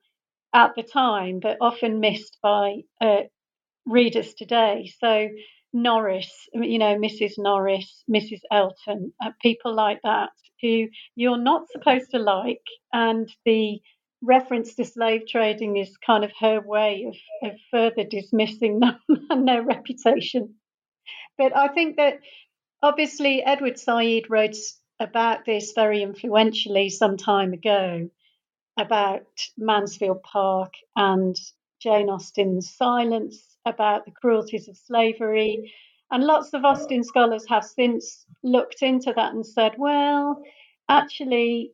at 0.53 0.75
the 0.75 0.84
time, 0.84 1.39
but 1.39 1.58
often 1.62 2.00
missed 2.00 2.38
by 2.41 2.84
uh, 3.01 3.24
readers 3.86 4.34
today. 4.34 4.91
So, 5.00 5.29
Norris, 5.74 6.32
you 6.53 6.77
know, 6.79 6.96
Mrs. 6.98 7.34
Norris, 7.38 8.03
Mrs. 8.10 8.41
Elton, 8.51 9.13
uh, 9.24 9.32
people 9.41 9.74
like 9.74 10.01
that 10.03 10.29
who 10.62 10.88
you're 11.15 11.38
not 11.38 11.70
supposed 11.70 12.12
to 12.12 12.20
like. 12.20 12.62
And 12.93 13.29
the 13.46 13.82
reference 14.22 14.75
to 14.75 14.86
slave 14.86 15.24
trading 15.27 15.77
is 15.77 15.98
kind 15.98 16.24
of 16.24 16.32
her 16.39 16.62
way 16.62 17.05
of, 17.08 17.51
of 17.51 17.58
further 17.72 18.03
dismissing 18.03 18.79
them 18.82 19.00
and 19.29 19.48
their 19.48 19.63
reputation. 19.63 20.55
But 21.38 21.56
I 21.56 21.68
think 21.68 21.98
that 21.98 22.20
obviously 22.82 23.44
Edward 23.44 23.80
Said 23.80 24.30
wrote 24.30 24.56
about 25.00 25.46
this 25.46 25.74
very 25.74 26.02
influentially 26.02 26.90
some 26.90 27.18
time 27.18 27.54
ago 27.54 28.10
about 28.78 29.25
Mansfield 29.58 30.24
Park 30.24 30.74
and 30.96 31.36
Jane 31.80 32.10
Austen's 32.10 32.74
silence 32.74 33.58
about 33.66 34.06
the 34.06 34.12
cruelties 34.12 34.68
of 34.68 34.78
slavery. 34.78 35.74
And 36.12 36.24
lots 36.24 36.54
of 36.54 36.63
Austen 36.63 37.04
scholars 37.04 37.46
have 37.50 37.66
since 37.66 38.25
looked 38.44 38.82
into 38.82 39.13
that 39.16 39.34
and 39.34 39.46
said, 39.46 39.74
well, 39.78 40.42
actually, 40.90 41.72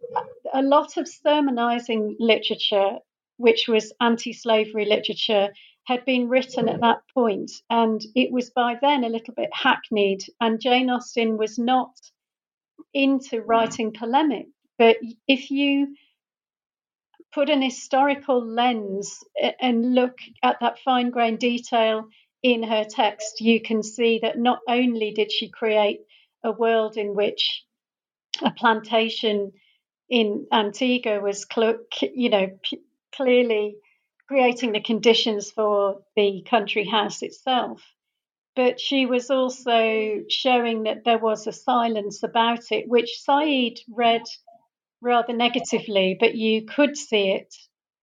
a 0.53 0.61
lot 0.61 0.97
of 0.97 1.07
sermonizing 1.07 2.15
literature, 2.19 2.99
which 3.37 3.67
was 3.67 3.93
anti 3.99 4.33
slavery 4.33 4.85
literature, 4.85 5.49
had 5.85 6.05
been 6.05 6.29
written 6.29 6.69
at 6.69 6.81
that 6.81 7.01
point, 7.13 7.51
and 7.69 8.01
it 8.15 8.31
was 8.31 8.51
by 8.51 8.77
then 8.81 9.03
a 9.03 9.09
little 9.09 9.33
bit 9.33 9.49
hackneyed. 9.53 10.23
And 10.39 10.61
Jane 10.61 10.89
Austen 10.89 11.37
was 11.37 11.57
not 11.57 11.91
into 12.93 13.41
writing 13.41 13.93
polemic. 13.93 14.47
But 14.77 14.97
if 15.27 15.51
you 15.51 15.95
put 17.33 17.49
an 17.49 17.61
historical 17.61 18.43
lens 18.45 19.19
and 19.59 19.93
look 19.93 20.17
at 20.43 20.57
that 20.61 20.79
fine 20.79 21.09
grained 21.09 21.39
detail 21.39 22.07
in 22.41 22.63
her 22.63 22.85
text, 22.85 23.41
you 23.41 23.61
can 23.61 23.83
see 23.83 24.19
that 24.21 24.37
not 24.37 24.59
only 24.67 25.11
did 25.11 25.31
she 25.31 25.49
create 25.49 25.99
a 26.43 26.51
world 26.51 26.97
in 26.97 27.15
which 27.15 27.63
a 28.41 28.51
plantation 28.51 29.51
in 30.09 30.47
Antigua 30.51 31.19
was, 31.19 31.45
you 32.13 32.29
know, 32.29 32.47
clearly 33.13 33.75
creating 34.29 34.73
the 34.73 34.79
conditions 34.79 35.49
for 35.49 36.03
the 36.15 36.43
country 36.47 36.85
house 36.85 37.23
itself. 37.23 37.81
But 38.55 38.79
she 38.79 39.07
was 39.07 39.31
also 39.31 40.19
showing 40.29 40.83
that 40.83 41.03
there 41.03 41.17
was 41.17 41.47
a 41.47 41.51
silence 41.51 42.21
about 42.21 42.71
it, 42.71 42.87
which 42.87 43.09
Said 43.21 43.79
read 43.89 44.21
rather 45.01 45.33
negatively, 45.33 46.15
but 46.19 46.35
you 46.35 46.65
could 46.65 46.95
see 46.95 47.31
it 47.31 47.55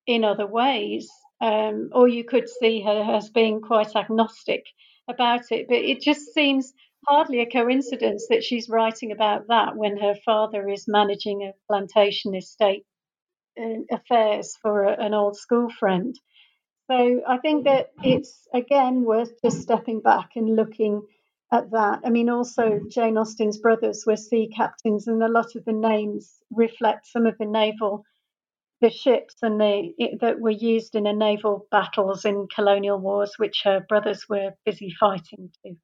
in 0.04 0.24
other 0.24 0.48
ways. 0.48 1.08
Um, 1.40 1.90
or 1.92 2.08
you 2.08 2.24
could 2.24 2.48
see 2.48 2.82
her 2.82 3.16
as 3.16 3.30
being 3.30 3.60
quite 3.60 3.94
agnostic 3.94 4.64
about 5.06 5.52
it. 5.52 5.66
But 5.68 5.78
it 5.78 6.00
just 6.00 6.34
seems 6.34 6.72
hardly 7.06 7.38
a 7.40 7.46
coincidence 7.46 8.26
that 8.30 8.42
she's 8.42 8.68
writing 8.68 9.12
about 9.12 9.46
that 9.46 9.76
when 9.76 9.96
her 9.98 10.16
father 10.24 10.68
is 10.68 10.88
managing 10.88 11.42
a 11.42 11.52
plantation 11.68 12.34
estate 12.34 12.84
affairs 13.90 14.56
for 14.60 14.84
an 14.84 15.14
old 15.14 15.36
school 15.36 15.68
friend. 15.70 16.14
So 16.90 17.20
I 17.26 17.38
think 17.38 17.64
that 17.64 17.90
it's 18.02 18.46
again 18.54 19.02
worth 19.04 19.32
just 19.42 19.62
stepping 19.62 20.00
back 20.00 20.30
and 20.36 20.54
looking 20.54 21.02
at 21.52 21.70
that. 21.72 22.00
I 22.04 22.10
mean, 22.10 22.28
also 22.28 22.80
Jane 22.88 23.18
Austen's 23.18 23.58
brothers 23.58 24.04
were 24.06 24.16
sea 24.16 24.48
captains, 24.54 25.08
and 25.08 25.22
a 25.22 25.28
lot 25.28 25.56
of 25.56 25.64
the 25.64 25.72
names 25.72 26.38
reflect 26.50 27.06
some 27.06 27.26
of 27.26 27.36
the 27.38 27.46
naval 27.46 28.04
the 28.80 28.90
ships 28.90 29.36
and 29.42 29.60
the 29.60 29.92
it, 29.98 30.20
that 30.20 30.40
were 30.40 30.50
used 30.50 30.94
in 30.94 31.04
the 31.04 31.12
naval 31.12 31.66
battles 31.70 32.24
in 32.24 32.46
colonial 32.54 32.98
wars, 32.98 33.34
which 33.38 33.62
her 33.64 33.80
brothers 33.80 34.26
were 34.28 34.52
busy 34.64 34.94
fighting 34.98 35.50
too. 35.64 35.76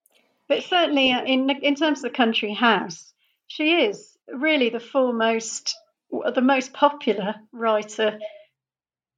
But 0.49 0.62
certainly, 0.62 1.12
uh, 1.12 1.25
in 1.25 1.49
in 1.49 1.75
terms 1.75 1.99
of 1.99 2.11
the 2.11 2.17
country 2.17 2.52
house, 2.52 3.12
she 3.47 3.85
is 3.85 4.17
really 4.29 4.69
the 4.69 4.81
foremost, 4.81 5.75
the 6.35 6.42
most 6.42 6.73
popular 6.73 7.37
writer 7.52 8.19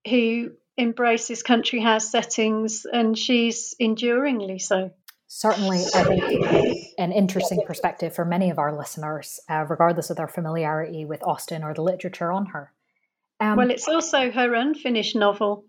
who 0.09 0.53
embraces 0.79 1.43
country 1.43 1.81
house 1.81 2.11
settings, 2.11 2.87
and 2.91 3.17
she's 3.19 3.75
enduringly 3.79 4.59
so. 4.59 4.91
Certainly, 5.27 5.85
I 5.95 6.05
think 6.05 6.85
an 6.99 7.13
interesting 7.13 7.63
perspective 7.67 8.15
for 8.15 8.25
many 8.25 8.51
of 8.51 8.59
our 8.59 8.77
listeners, 8.77 9.41
uh, 9.49 9.65
regardless 9.69 10.11
of 10.11 10.17
their 10.17 10.29
familiarity 10.29 11.05
with 11.05 11.23
Austen 11.25 11.65
or 11.65 11.75
the 11.75 11.83
literature 11.83 12.31
on 12.31 12.47
her. 12.47 12.73
Um, 13.41 13.57
well, 13.57 13.71
it's 13.71 13.89
also 13.89 14.31
her 14.31 14.55
unfinished 14.55 15.17
novel 15.17 15.65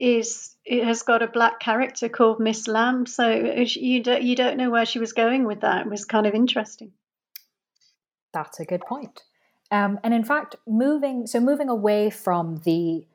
is 0.00 0.54
it 0.64 0.84
has 0.84 1.02
got 1.02 1.22
a 1.22 1.26
black 1.26 1.60
character 1.60 2.08
called 2.08 2.40
Miss 2.40 2.68
Lamb, 2.68 3.04
so 3.06 3.28
you 3.30 4.02
don't 4.02 4.22
you 4.22 4.36
don't 4.36 4.56
know 4.56 4.70
where 4.70 4.86
she 4.86 4.98
was 5.00 5.12
going 5.12 5.44
with 5.44 5.60
that. 5.62 5.86
It 5.86 5.90
was 5.90 6.04
kind 6.04 6.26
of 6.26 6.34
interesting. 6.34 6.92
That's 8.32 8.60
a 8.60 8.64
good 8.64 8.82
point. 8.82 9.22
Um, 9.70 9.98
and 10.02 10.14
in 10.14 10.24
fact, 10.24 10.56
moving 10.66 11.26
so 11.26 11.40
moving 11.40 11.68
away 11.68 12.10
from 12.10 12.56
the 12.64 13.06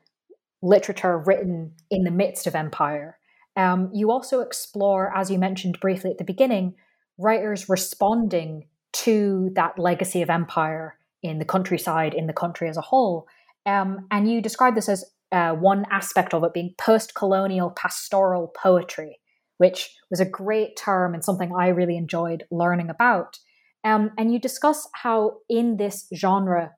literature 0.62 1.18
written 1.18 1.72
in 1.90 2.04
the 2.04 2.10
midst 2.10 2.46
of 2.46 2.54
empire, 2.54 3.18
um, 3.56 3.90
you 3.92 4.10
also 4.10 4.40
explore, 4.40 5.12
as 5.16 5.30
you 5.30 5.38
mentioned 5.38 5.80
briefly 5.80 6.10
at 6.10 6.18
the 6.18 6.24
beginning, 6.24 6.74
writers 7.18 7.68
responding 7.68 8.68
to 8.92 9.50
that 9.54 9.78
legacy 9.78 10.22
of 10.22 10.30
empire 10.30 10.96
in 11.22 11.38
the 11.38 11.44
countryside, 11.44 12.14
in 12.14 12.26
the 12.26 12.32
country 12.32 12.68
as 12.68 12.76
a 12.76 12.82
whole. 12.82 13.26
Um, 13.66 14.06
and 14.10 14.30
you 14.30 14.40
describe 14.40 14.74
this 14.74 14.88
as 14.88 15.04
uh, 15.32 15.52
one 15.52 15.84
aspect 15.90 16.34
of 16.34 16.44
it 16.44 16.52
being 16.52 16.74
post 16.78 17.14
colonial 17.14 17.70
pastoral 17.70 18.48
poetry, 18.48 19.18
which 19.58 19.96
was 20.10 20.20
a 20.20 20.24
great 20.24 20.76
term 20.76 21.14
and 21.14 21.24
something 21.24 21.52
I 21.52 21.68
really 21.68 21.96
enjoyed 21.96 22.44
learning 22.50 22.90
about. 22.90 23.38
Um, 23.84 24.10
and 24.16 24.32
you 24.32 24.38
discuss 24.38 24.88
how 24.94 25.38
in 25.48 25.76
this 25.76 26.08
genre, 26.14 26.72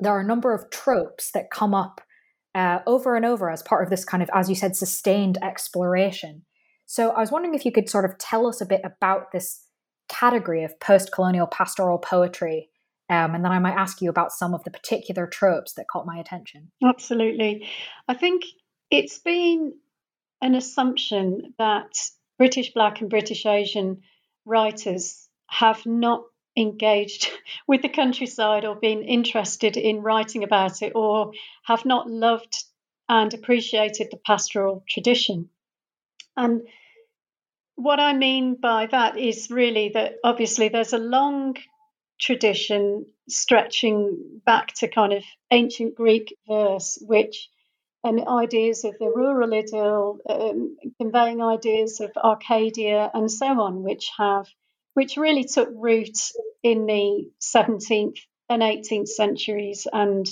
there 0.00 0.12
are 0.12 0.20
a 0.20 0.26
number 0.26 0.54
of 0.54 0.70
tropes 0.70 1.30
that 1.32 1.50
come 1.50 1.74
up 1.74 2.00
uh, 2.54 2.78
over 2.86 3.16
and 3.16 3.24
over 3.24 3.50
as 3.50 3.62
part 3.62 3.84
of 3.84 3.90
this 3.90 4.04
kind 4.04 4.22
of, 4.22 4.30
as 4.32 4.48
you 4.48 4.54
said, 4.54 4.74
sustained 4.74 5.38
exploration. 5.42 6.42
So 6.86 7.10
I 7.10 7.20
was 7.20 7.30
wondering 7.30 7.54
if 7.54 7.66
you 7.66 7.72
could 7.72 7.90
sort 7.90 8.06
of 8.06 8.16
tell 8.16 8.46
us 8.46 8.60
a 8.60 8.66
bit 8.66 8.80
about 8.82 9.32
this 9.32 9.66
category 10.08 10.64
of 10.64 10.80
post 10.80 11.12
colonial 11.12 11.46
pastoral 11.46 11.98
poetry 11.98 12.70
um, 13.10 13.34
and 13.34 13.44
then 13.44 13.52
I 13.52 13.58
might 13.58 13.76
ask 13.76 14.02
you 14.02 14.10
about 14.10 14.32
some 14.32 14.54
of 14.54 14.64
the 14.64 14.70
particular 14.70 15.26
tropes 15.26 15.74
that 15.74 15.88
caught 15.88 16.06
my 16.06 16.18
attention. 16.18 16.70
Absolutely. 16.84 17.66
I 18.06 18.14
think 18.14 18.44
it's 18.90 19.18
been 19.18 19.74
an 20.42 20.54
assumption 20.54 21.54
that 21.58 21.92
British 22.36 22.74
Black 22.74 23.00
and 23.00 23.08
British 23.08 23.46
Asian 23.46 24.02
writers 24.44 25.26
have 25.46 25.86
not 25.86 26.24
engaged 26.58 27.30
with 27.66 27.82
the 27.82 27.88
countryside 27.88 28.64
or 28.64 28.74
been 28.74 29.02
interested 29.02 29.76
in 29.76 30.02
writing 30.02 30.44
about 30.44 30.82
it 30.82 30.92
or 30.94 31.32
have 31.64 31.84
not 31.84 32.10
loved 32.10 32.64
and 33.08 33.32
appreciated 33.32 34.08
the 34.10 34.18
pastoral 34.18 34.84
tradition. 34.88 35.48
And 36.36 36.62
what 37.76 38.00
I 38.00 38.12
mean 38.12 38.56
by 38.60 38.86
that 38.86 39.16
is 39.16 39.50
really 39.50 39.90
that 39.94 40.16
obviously 40.24 40.68
there's 40.68 40.92
a 40.92 40.98
long 40.98 41.56
tradition 42.20 43.06
stretching 43.28 44.40
back 44.44 44.74
to 44.74 44.88
kind 44.88 45.12
of 45.12 45.24
ancient 45.50 45.94
Greek 45.94 46.36
verse, 46.48 46.98
which 47.00 47.48
and 48.04 48.26
ideas 48.28 48.84
of 48.84 48.96
the 48.98 49.06
rural 49.06 49.52
idyll, 49.52 50.18
um, 50.28 50.76
conveying 51.00 51.42
ideas 51.42 52.00
of 52.00 52.10
Arcadia 52.16 53.10
and 53.12 53.30
so 53.30 53.46
on, 53.46 53.82
which 53.82 54.10
have 54.16 54.46
which 54.98 55.16
really 55.16 55.44
took 55.44 55.68
root 55.72 56.18
in 56.64 56.84
the 56.86 57.30
17th 57.40 58.18
and 58.48 58.62
18th 58.62 59.06
centuries 59.06 59.86
and 59.92 60.28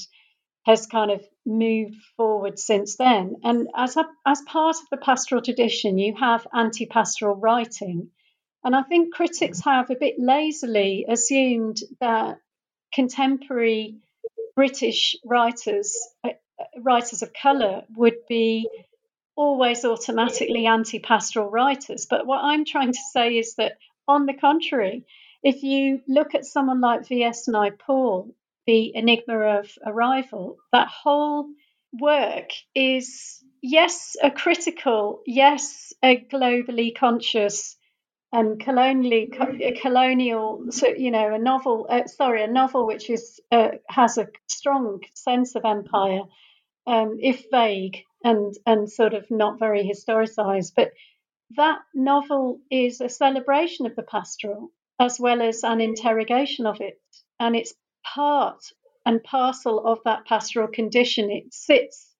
has 0.64 0.88
kind 0.88 1.12
of 1.12 1.24
moved 1.46 1.94
forward 2.16 2.58
since 2.58 2.96
then. 2.96 3.36
And 3.44 3.68
as 3.76 3.96
a, 3.96 4.04
as 4.26 4.42
part 4.42 4.74
of 4.74 4.88
the 4.90 4.96
pastoral 4.96 5.40
tradition, 5.40 5.98
you 5.98 6.16
have 6.16 6.48
anti-pastoral 6.52 7.36
writing, 7.36 8.10
and 8.64 8.74
I 8.74 8.82
think 8.82 9.14
critics 9.14 9.60
have 9.60 9.88
a 9.90 9.94
bit 9.94 10.16
lazily 10.18 11.06
assumed 11.08 11.76
that 12.00 12.40
contemporary 12.92 13.98
British 14.56 15.14
writers, 15.24 15.96
uh, 16.24 16.30
writers 16.82 17.22
of 17.22 17.32
colour, 17.32 17.84
would 17.94 18.26
be 18.28 18.68
always 19.36 19.84
automatically 19.84 20.66
anti 20.66 20.98
pastoral 20.98 21.50
writers. 21.50 22.08
But 22.10 22.26
what 22.26 22.42
I'm 22.42 22.64
trying 22.64 22.90
to 22.90 23.02
say 23.12 23.38
is 23.38 23.54
that, 23.54 23.78
on 24.08 24.26
the 24.26 24.34
contrary, 24.34 25.04
if 25.42 25.62
you 25.62 26.00
look 26.08 26.34
at 26.34 26.44
someone 26.44 26.80
like 26.80 27.08
V.S. 27.08 27.48
Naipaul, 27.48 28.32
The 28.66 28.92
Enigma 28.94 29.58
of 29.58 29.70
Arrival, 29.84 30.56
that 30.72 30.88
whole 30.88 31.48
work 31.92 32.50
is, 32.74 33.42
yes, 33.62 34.16
a 34.22 34.30
critical, 34.30 35.22
yes, 35.26 35.92
a 36.02 36.16
globally 36.16 36.96
conscious 36.96 37.76
and 38.32 38.60
colonially 38.60 39.32
colonial 39.80 40.64
so 40.70 40.88
you 40.88 41.10
know 41.10 41.32
a 41.32 41.38
novel 41.38 41.86
uh, 41.88 42.06
sorry 42.06 42.42
a 42.42 42.48
novel 42.48 42.86
which 42.86 43.08
is 43.08 43.40
uh, 43.52 43.68
has 43.88 44.18
a 44.18 44.26
strong 44.48 45.00
sense 45.14 45.54
of 45.54 45.64
empire 45.64 46.22
um, 46.86 47.18
if 47.20 47.44
vague 47.52 48.02
and 48.24 48.54
and 48.66 48.90
sort 48.90 49.14
of 49.14 49.24
not 49.30 49.58
very 49.58 49.88
historicized 49.88 50.72
but 50.74 50.90
that 51.56 51.78
novel 51.94 52.60
is 52.70 53.00
a 53.00 53.08
celebration 53.08 53.86
of 53.86 53.94
the 53.96 54.02
pastoral 54.02 54.70
as 54.98 55.20
well 55.20 55.42
as 55.42 55.62
an 55.62 55.80
interrogation 55.80 56.66
of 56.66 56.80
it 56.80 56.98
and 57.38 57.54
it's 57.54 57.74
part 58.04 58.62
and 59.04 59.22
parcel 59.22 59.86
of 59.86 59.98
that 60.04 60.26
pastoral 60.26 60.68
condition 60.68 61.30
it 61.30 61.52
sits 61.52 62.14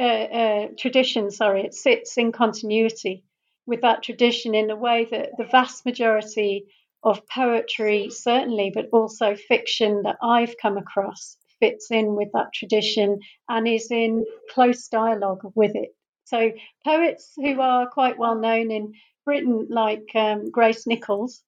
uh, 0.00 0.04
uh 0.04 0.66
tradition 0.78 1.30
sorry 1.30 1.62
it 1.62 1.74
sits 1.74 2.16
in 2.16 2.32
continuity 2.32 3.24
with 3.66 3.82
that 3.82 4.02
tradition 4.02 4.54
in 4.54 4.70
a 4.70 4.76
way 4.76 5.06
that 5.10 5.30
the 5.38 5.44
vast 5.44 5.84
majority 5.86 6.66
of 7.02 7.26
poetry, 7.26 8.10
certainly, 8.10 8.70
but 8.72 8.88
also 8.92 9.34
fiction 9.34 10.02
that 10.02 10.16
I've 10.22 10.56
come 10.60 10.76
across 10.76 11.36
fits 11.60 11.90
in 11.90 12.16
with 12.16 12.28
that 12.32 12.52
tradition 12.52 13.20
and 13.48 13.68
is 13.68 13.90
in 13.90 14.24
close 14.50 14.88
dialogue 14.88 15.52
with 15.54 15.74
it. 15.74 15.94
So, 16.32 16.52
poets 16.82 17.34
who 17.36 17.60
are 17.60 17.90
quite 17.90 18.16
well 18.16 18.36
known 18.36 18.70
in 18.70 18.94
Britain, 19.26 19.66
like 19.68 20.08
um, 20.14 20.50
Grace 20.50 20.86
Nichols 20.86 21.42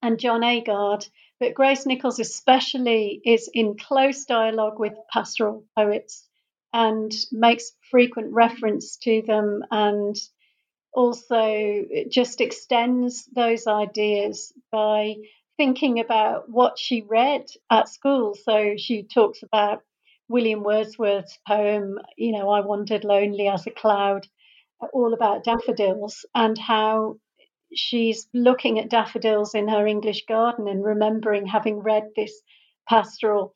and 0.00 0.20
John 0.20 0.42
Agard, 0.42 1.08
but 1.40 1.54
Grace 1.54 1.84
Nichols 1.84 2.20
especially 2.20 3.20
is 3.24 3.50
in 3.52 3.76
close 3.76 4.24
dialogue 4.24 4.78
with 4.78 4.92
pastoral 5.12 5.64
poets 5.76 6.28
and 6.72 7.12
makes 7.32 7.72
frequent 7.90 8.32
reference 8.32 8.98
to 8.98 9.22
them 9.26 9.64
and 9.72 10.14
also 10.92 11.84
just 12.08 12.40
extends 12.40 13.24
those 13.34 13.66
ideas 13.66 14.52
by 14.70 15.16
thinking 15.56 15.98
about 15.98 16.48
what 16.48 16.78
she 16.78 17.02
read 17.02 17.50
at 17.68 17.88
school. 17.88 18.36
So 18.36 18.74
she 18.76 19.02
talks 19.02 19.42
about 19.42 19.82
William 20.28 20.62
Wordsworth's 20.62 21.38
poem, 21.46 21.98
you 22.16 22.32
know, 22.32 22.50
I 22.50 22.60
wandered 22.60 23.04
lonely 23.04 23.48
as 23.48 23.66
a 23.66 23.70
cloud, 23.70 24.26
all 24.92 25.14
about 25.14 25.44
daffodils 25.44 26.26
and 26.34 26.56
how 26.58 27.16
she's 27.74 28.28
looking 28.32 28.78
at 28.78 28.90
daffodils 28.90 29.54
in 29.54 29.68
her 29.68 29.86
English 29.86 30.26
garden 30.26 30.68
and 30.68 30.84
remembering 30.84 31.46
having 31.46 31.80
read 31.80 32.04
this 32.14 32.42
pastoral 32.88 33.54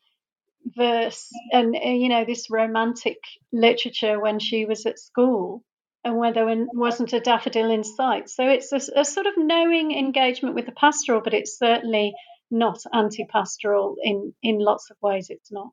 verse 0.76 1.30
and, 1.52 1.74
uh, 1.76 1.88
you 1.88 2.08
know, 2.08 2.24
this 2.24 2.50
romantic 2.50 3.18
literature 3.52 4.20
when 4.20 4.38
she 4.38 4.64
was 4.64 4.86
at 4.86 4.98
school 4.98 5.62
and 6.04 6.16
where 6.16 6.32
there 6.32 6.66
wasn't 6.72 7.12
a 7.12 7.20
daffodil 7.20 7.70
in 7.70 7.84
sight. 7.84 8.28
So 8.28 8.48
it's 8.48 8.72
a, 8.72 9.00
a 9.00 9.04
sort 9.04 9.26
of 9.26 9.34
knowing 9.36 9.92
engagement 9.92 10.54
with 10.54 10.66
the 10.66 10.72
pastoral, 10.72 11.20
but 11.22 11.34
it's 11.34 11.58
certainly 11.58 12.14
not 12.50 12.78
anti 12.92 13.24
pastoral 13.24 13.96
in, 14.02 14.34
in 14.42 14.58
lots 14.58 14.90
of 14.90 14.96
ways. 15.00 15.28
It's 15.30 15.52
not. 15.52 15.70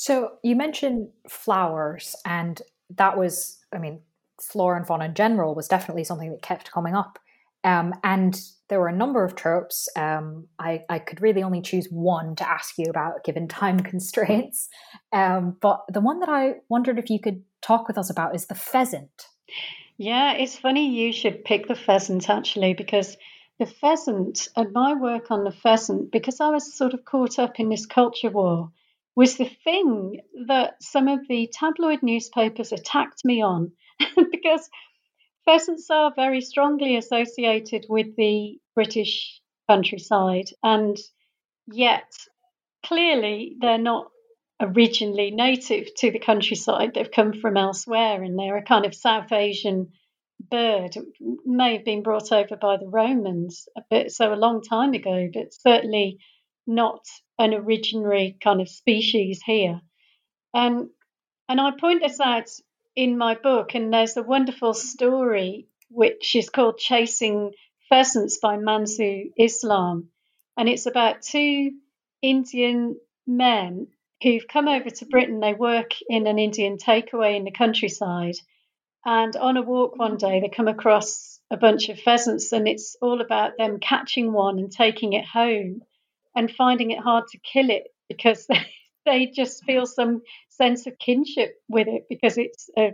So 0.00 0.34
you 0.44 0.54
mentioned 0.54 1.08
flowers, 1.28 2.14
and 2.24 2.62
that 2.88 3.18
was, 3.18 3.58
I 3.74 3.78
mean, 3.78 3.98
flora 4.40 4.76
and 4.76 4.86
fauna 4.86 5.06
in 5.06 5.14
general 5.14 5.56
was 5.56 5.66
definitely 5.66 6.04
something 6.04 6.30
that 6.30 6.40
kept 6.40 6.70
coming 6.70 6.94
up. 6.94 7.18
Um, 7.64 7.92
and 8.04 8.40
there 8.68 8.78
were 8.78 8.86
a 8.86 8.96
number 8.96 9.24
of 9.24 9.34
tropes. 9.34 9.88
Um, 9.96 10.46
I, 10.60 10.84
I, 10.88 11.00
could 11.00 11.20
really 11.20 11.42
only 11.42 11.60
choose 11.60 11.88
one 11.90 12.36
to 12.36 12.48
ask 12.48 12.78
you 12.78 12.86
about 12.88 13.24
given 13.24 13.48
time 13.48 13.80
constraints. 13.92 14.68
Um, 15.12 15.56
but 15.60 15.82
the 15.92 16.00
one 16.00 16.20
that 16.20 16.28
I 16.28 16.54
wondered 16.68 17.00
if 17.00 17.10
you 17.10 17.18
could 17.18 17.42
talk 17.60 17.88
with 17.88 17.98
us 17.98 18.08
about 18.08 18.36
is 18.36 18.46
the 18.46 18.54
pheasant. 18.54 19.26
Yeah, 19.96 20.34
it's 20.34 20.56
funny 20.56 20.88
you 20.88 21.12
should 21.12 21.44
pick 21.44 21.66
the 21.66 21.74
pheasant 21.74 22.30
actually, 22.30 22.72
because 22.72 23.16
the 23.58 23.66
pheasant 23.66 24.46
and 24.54 24.72
my 24.72 24.94
work 24.94 25.32
on 25.32 25.42
the 25.42 25.50
pheasant, 25.50 26.12
because 26.12 26.38
I 26.40 26.50
was 26.50 26.72
sort 26.72 26.94
of 26.94 27.04
caught 27.04 27.40
up 27.40 27.58
in 27.58 27.68
this 27.68 27.84
culture 27.84 28.30
war, 28.30 28.70
was 29.18 29.36
the 29.36 29.50
thing 29.64 30.20
that 30.46 30.80
some 30.80 31.08
of 31.08 31.26
the 31.28 31.50
tabloid 31.52 32.04
newspapers 32.04 32.70
attacked 32.70 33.24
me 33.24 33.42
on 33.42 33.72
because 34.30 34.70
pheasants 35.44 35.90
are 35.90 36.12
very 36.14 36.40
strongly 36.40 36.96
associated 36.96 37.84
with 37.88 38.14
the 38.16 38.60
British 38.76 39.40
countryside, 39.68 40.44
and 40.62 40.96
yet 41.66 42.12
clearly 42.86 43.56
they're 43.60 43.76
not 43.76 44.06
originally 44.60 45.32
native 45.32 45.92
to 45.96 46.12
the 46.12 46.20
countryside. 46.20 46.92
They've 46.94 47.10
come 47.10 47.32
from 47.32 47.56
elsewhere 47.56 48.22
and 48.22 48.38
they're 48.38 48.58
a 48.58 48.62
kind 48.62 48.86
of 48.86 48.94
South 48.94 49.32
Asian 49.32 49.88
bird. 50.48 50.94
It 50.94 51.04
may 51.44 51.72
have 51.72 51.84
been 51.84 52.04
brought 52.04 52.30
over 52.30 52.54
by 52.54 52.76
the 52.76 52.86
Romans 52.86 53.66
a 53.76 53.82
bit 53.90 54.12
so 54.12 54.32
a 54.32 54.36
long 54.36 54.62
time 54.62 54.92
ago, 54.94 55.28
but 55.34 55.52
certainly 55.52 56.20
not 56.68 57.06
an 57.38 57.52
originary 57.52 58.40
kind 58.40 58.60
of 58.60 58.68
species 58.68 59.42
here. 59.44 59.80
And 60.54 60.90
and 61.48 61.60
I 61.60 61.70
point 61.72 62.02
this 62.02 62.20
out 62.20 62.50
in 62.94 63.16
my 63.16 63.34
book, 63.34 63.74
and 63.74 63.92
there's 63.92 64.16
a 64.16 64.22
wonderful 64.22 64.74
story 64.74 65.66
which 65.90 66.36
is 66.36 66.50
called 66.50 66.78
Chasing 66.78 67.52
Pheasants 67.88 68.38
by 68.38 68.58
Manzur 68.58 69.32
Islam. 69.38 70.10
And 70.56 70.68
it's 70.68 70.86
about 70.86 71.22
two 71.22 71.70
Indian 72.20 73.00
men 73.26 73.86
who've 74.22 74.46
come 74.46 74.68
over 74.68 74.90
to 74.90 75.06
Britain. 75.06 75.40
They 75.40 75.54
work 75.54 75.92
in 76.08 76.26
an 76.26 76.38
Indian 76.38 76.76
takeaway 76.76 77.36
in 77.36 77.44
the 77.44 77.50
countryside. 77.50 78.36
And 79.06 79.34
on 79.36 79.56
a 79.56 79.62
walk 79.62 79.96
one 79.96 80.18
day, 80.18 80.40
they 80.40 80.48
come 80.48 80.68
across 80.68 81.40
a 81.50 81.56
bunch 81.56 81.88
of 81.88 81.98
pheasants, 81.98 82.52
and 82.52 82.68
it's 82.68 82.96
all 83.00 83.22
about 83.22 83.56
them 83.56 83.80
catching 83.80 84.32
one 84.32 84.58
and 84.58 84.70
taking 84.70 85.14
it 85.14 85.24
home 85.24 85.80
and 86.38 86.52
finding 86.52 86.92
it 86.92 87.00
hard 87.00 87.24
to 87.26 87.38
kill 87.38 87.68
it 87.68 87.88
because 88.08 88.46
they, 89.04 89.26
just 89.26 89.64
feel 89.64 89.86
some 89.86 90.22
sense 90.48 90.86
of 90.86 90.96
kinship 91.00 91.56
with 91.68 91.88
it 91.88 92.04
because 92.08 92.38
it's 92.38 92.70
uh, 92.76 92.90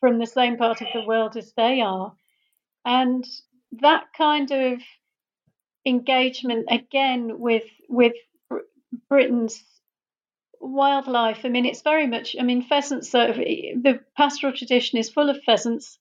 from 0.00 0.18
the 0.18 0.26
same 0.26 0.56
part 0.56 0.80
of 0.80 0.88
the 0.94 1.04
world 1.06 1.36
as 1.36 1.52
they 1.58 1.82
are. 1.82 2.14
And 2.86 3.22
that 3.72 4.04
kind 4.16 4.50
of 4.50 4.80
engagement 5.84 6.66
again 6.70 7.38
with 7.38 7.68
with 7.88 8.14
Britain's 9.10 9.62
wildlife. 10.58 11.40
I 11.44 11.50
mean, 11.50 11.66
it's 11.66 11.82
very 11.82 12.06
much. 12.06 12.34
I 12.40 12.42
mean, 12.44 12.62
pheasants. 12.62 13.14
Are, 13.14 13.34
the 13.34 14.00
pastoral 14.16 14.54
tradition 14.54 14.98
is 14.98 15.10
full 15.10 15.28
of 15.28 15.42
pheasants, 15.44 15.98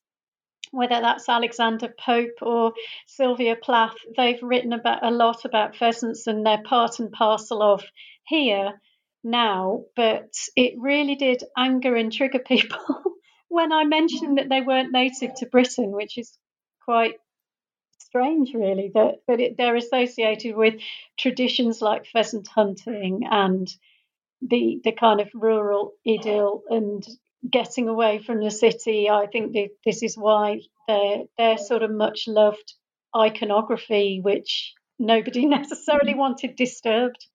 whether 0.71 1.01
that's 1.01 1.29
Alexander 1.29 1.93
Pope 1.99 2.41
or 2.41 2.73
Sylvia 3.07 3.55
Plath, 3.55 3.95
they've 4.15 4.41
written 4.41 4.73
about 4.73 5.03
a 5.03 5.11
lot 5.11 5.45
about 5.45 5.75
pheasants 5.75 6.27
and 6.27 6.45
they're 6.45 6.63
part 6.63 6.99
and 6.99 7.11
parcel 7.11 7.61
of 7.61 7.83
here 8.25 8.79
now. 9.23 9.85
But 9.95 10.33
it 10.55 10.75
really 10.77 11.15
did 11.15 11.43
anger 11.57 11.95
and 11.95 12.11
trigger 12.11 12.39
people 12.47 13.03
when 13.47 13.71
I 13.71 13.83
mentioned 13.83 14.37
that 14.37 14.49
they 14.49 14.61
weren't 14.61 14.91
native 14.91 15.35
to 15.35 15.47
Britain, 15.47 15.91
which 15.91 16.17
is 16.17 16.37
quite 16.85 17.15
strange, 17.97 18.53
really. 18.53 18.91
That 18.93 19.21
but 19.27 19.39
it, 19.39 19.57
they're 19.57 19.75
associated 19.75 20.55
with 20.55 20.75
traditions 21.17 21.81
like 21.81 22.05
pheasant 22.05 22.47
hunting 22.47 23.23
and 23.29 23.67
the 24.41 24.79
the 24.83 24.91
kind 24.91 25.19
of 25.19 25.29
rural 25.33 25.93
idyll 26.07 26.63
and 26.69 27.05
getting 27.49 27.87
away 27.87 28.19
from 28.19 28.39
the 28.43 28.51
city. 28.51 29.09
I 29.09 29.27
think 29.27 29.55
this 29.85 30.03
is 30.03 30.15
why 30.15 30.61
they're, 30.87 31.23
they're 31.37 31.57
sort 31.57 31.83
of 31.83 31.91
much 31.91 32.27
loved 32.27 32.73
iconography, 33.15 34.19
which 34.21 34.73
nobody 34.97 35.45
necessarily 35.47 36.15
wanted 36.15 36.55
disturbed. 36.55 37.25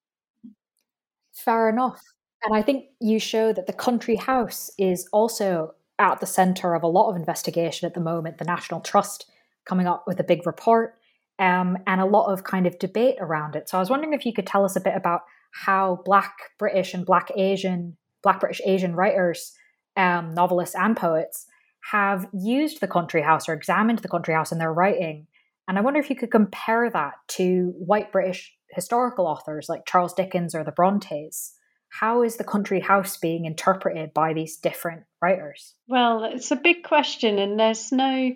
Fair 1.33 1.69
enough. 1.69 2.03
And 2.45 2.55
I 2.55 2.63
think 2.63 2.85
you 3.01 3.19
show 3.19 3.53
that 3.53 3.67
the 3.67 3.73
country 3.73 4.17
house 4.17 4.71
is 4.79 5.09
also 5.13 5.75
at 5.99 6.21
the 6.21 6.27
center 6.27 6.75
of 6.75 6.83
a 6.83 6.89
lot 6.89 7.11
of 7.11 7.17
investigation 7.17 7.87
at 7.87 7.95
the 7.95 8.01
moment. 8.01 8.39
The 8.39 8.45
National 8.45 8.81
Trust 8.81 9.27
coming 9.67 9.87
up 9.87 10.05
with 10.07 10.21
a 10.21 10.25
big 10.25 10.47
report 10.47 10.97
um, 11.39 11.79
and 11.87 12.01
a 12.01 12.07
lot 12.07 12.31
of 12.31 12.45
kind 12.45 12.67
of 12.67 12.79
debate 12.79 13.17
around 13.19 13.57
it. 13.57 13.69
So 13.69 13.79
I 13.79 13.81
was 13.81 13.91
wondering 13.91 14.13
if 14.13 14.27
you 14.27 14.33
could 14.33 14.47
tell 14.47 14.65
us 14.65 14.77
a 14.77 14.81
bit 14.81 14.95
about 14.95 15.23
how 15.53 16.03
Black 16.05 16.35
British 16.59 16.93
and 16.95 17.07
Black 17.07 17.31
Asian, 17.37 17.97
Black 18.23 18.41
British 18.41 18.61
Asian 18.67 18.95
writers 18.95 19.53
um, 19.97 20.35
novelists 20.35 20.75
and 20.75 20.97
poets 20.97 21.47
have 21.91 22.27
used 22.33 22.81
the 22.81 22.89
country 22.89 23.23
house 23.23 23.49
or 23.49 23.53
examined 23.53 23.99
the 23.99 24.09
country 24.09 24.35
house 24.35 24.53
in 24.53 24.59
their 24.59 24.73
writing. 24.73 25.27
And 25.69 25.79
I 25.79 25.83
wonder 25.83 26.01
if 26.01 26.11
you 26.11 26.17
could 26.17 26.31
compare 26.31 26.91
that 26.91 27.15
to 27.29 27.75
white 27.77 28.13
British 28.13 28.55
historical 28.71 29.27
authors 29.27 29.69
like 29.69 29.87
Charles 29.87 30.15
Dickens 30.15 30.55
or 30.55 30.65
the 30.65 30.73
Brontes. 30.73 31.55
How 31.89 32.23
is 32.23 32.37
the 32.37 32.45
country 32.45 32.81
house 32.81 33.17
being 33.19 33.45
interpreted 33.45 34.13
by 34.13 34.33
these 34.33 34.57
different 34.57 35.05
writers? 35.23 35.75
Well, 35.87 36.25
it's 36.25 36.51
a 36.51 36.57
big 36.57 36.83
question, 36.83 37.39
and 37.39 37.59
there's 37.59 37.93
no 37.93 38.33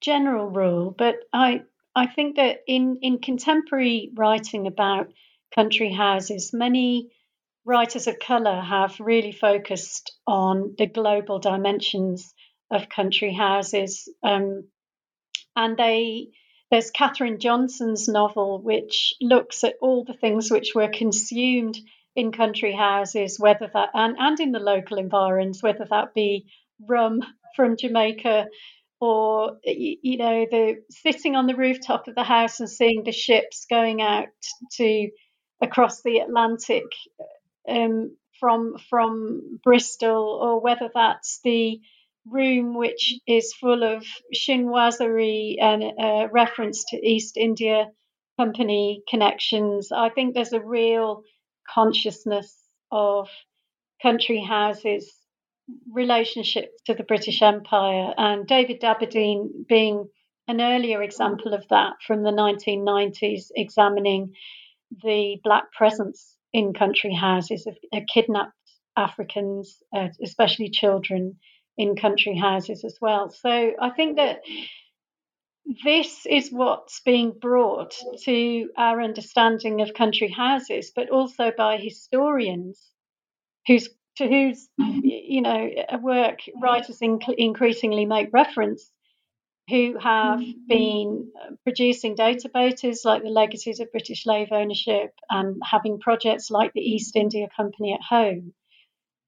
general 0.00 0.48
rule. 0.48 0.94
But 0.96 1.16
I, 1.32 1.62
I 1.94 2.06
think 2.06 2.36
that 2.36 2.58
in, 2.68 2.98
in 3.02 3.18
contemporary 3.18 4.12
writing 4.14 4.66
about 4.68 5.08
country 5.54 5.92
houses, 5.92 6.52
many 6.52 7.10
writers 7.64 8.06
of 8.06 8.18
colour 8.18 8.60
have 8.60 8.98
really 9.00 9.32
focused 9.32 10.12
on 10.26 10.74
the 10.78 10.86
global 10.86 11.38
dimensions 11.38 12.32
of 12.70 12.88
country 12.88 13.32
houses. 13.32 14.08
Um, 14.22 14.68
and 15.56 15.76
they 15.76 16.28
there's 16.70 16.92
Catherine 16.92 17.40
Johnson's 17.40 18.06
novel, 18.06 18.62
which 18.62 19.14
looks 19.20 19.64
at 19.64 19.74
all 19.82 20.04
the 20.04 20.14
things 20.14 20.50
which 20.50 20.72
were 20.74 20.88
consumed 20.88 21.76
in 22.14 22.30
country 22.30 22.72
houses, 22.72 23.38
whether 23.40 23.68
that 23.72 23.90
and, 23.94 24.16
and 24.18 24.38
in 24.38 24.52
the 24.52 24.60
local 24.60 24.98
environs, 24.98 25.62
whether 25.62 25.84
that 25.90 26.14
be 26.14 26.46
rum 26.88 27.22
from 27.56 27.76
Jamaica 27.76 28.46
or 29.00 29.58
you 29.64 30.18
know 30.18 30.46
the 30.50 30.82
sitting 30.90 31.34
on 31.34 31.46
the 31.46 31.56
rooftop 31.56 32.06
of 32.06 32.14
the 32.14 32.24
house 32.24 32.60
and 32.60 32.70
seeing 32.70 33.02
the 33.04 33.12
ships 33.12 33.66
going 33.68 34.02
out 34.02 34.28
to 34.72 35.08
across 35.62 36.02
the 36.02 36.18
Atlantic 36.18 36.84
um, 37.70 38.16
from 38.38 38.76
from 38.88 39.60
Bristol, 39.62 40.38
or 40.42 40.60
whether 40.60 40.90
that's 40.92 41.40
the 41.44 41.80
room 42.26 42.74
which 42.74 43.14
is 43.26 43.54
full 43.54 43.82
of 43.82 44.04
chinoiserie 44.34 45.56
and 45.60 45.82
a 45.82 46.28
reference 46.30 46.84
to 46.90 46.96
East 46.96 47.36
India 47.36 47.86
Company 48.38 49.02
connections. 49.08 49.92
I 49.92 50.08
think 50.10 50.34
there's 50.34 50.52
a 50.52 50.60
real 50.60 51.22
consciousness 51.68 52.56
of 52.90 53.28
country 54.02 54.42
houses 54.42 55.12
relationship 55.92 56.72
to 56.86 56.94
the 56.94 57.04
British 57.04 57.42
Empire, 57.42 58.12
and 58.16 58.46
David 58.46 58.80
Dabydeen 58.80 59.66
being 59.68 60.08
an 60.48 60.60
earlier 60.60 61.02
example 61.02 61.54
of 61.54 61.64
that 61.68 61.94
from 62.06 62.22
the 62.22 62.30
1990s, 62.32 63.50
examining 63.54 64.34
the 65.04 65.38
black 65.44 65.72
presence 65.72 66.36
in 66.52 66.72
country 66.74 67.14
houses 67.14 67.66
of, 67.66 67.76
kidnapped 68.12 68.52
Africans, 68.96 69.82
uh, 69.94 70.08
especially 70.22 70.70
children, 70.70 71.38
in 71.78 71.96
country 71.96 72.36
houses 72.36 72.84
as 72.84 72.98
well. 73.00 73.30
So 73.30 73.72
I 73.80 73.90
think 73.90 74.16
that 74.16 74.40
this 75.84 76.26
is 76.26 76.50
what's 76.50 77.00
being 77.00 77.32
brought 77.40 77.94
to 78.24 78.68
our 78.76 79.00
understanding 79.00 79.80
of 79.80 79.94
country 79.94 80.28
houses, 80.28 80.92
but 80.94 81.10
also 81.10 81.52
by 81.56 81.76
historians 81.76 82.82
whose 83.66 83.88
to 84.16 84.26
whose 84.26 84.68
you 84.78 85.40
know 85.42 85.70
work 86.02 86.40
writers 86.60 86.98
inc- 87.00 87.34
increasingly 87.36 88.04
make 88.04 88.28
reference, 88.32 88.90
who 89.70 89.96
have 89.98 90.40
been 90.68 91.32
producing 91.64 92.14
data 92.14 92.48
databases 92.48 93.04
like 93.04 93.22
the 93.22 93.28
legacies 93.28 93.80
of 93.80 93.92
British 93.92 94.24
slave 94.24 94.48
ownership 94.50 95.12
and 95.30 95.60
having 95.64 96.00
projects 96.00 96.50
like 96.50 96.72
the 96.72 96.80
East 96.80 97.16
India 97.16 97.46
Company 97.56 97.94
at 97.94 98.02
home. 98.02 98.52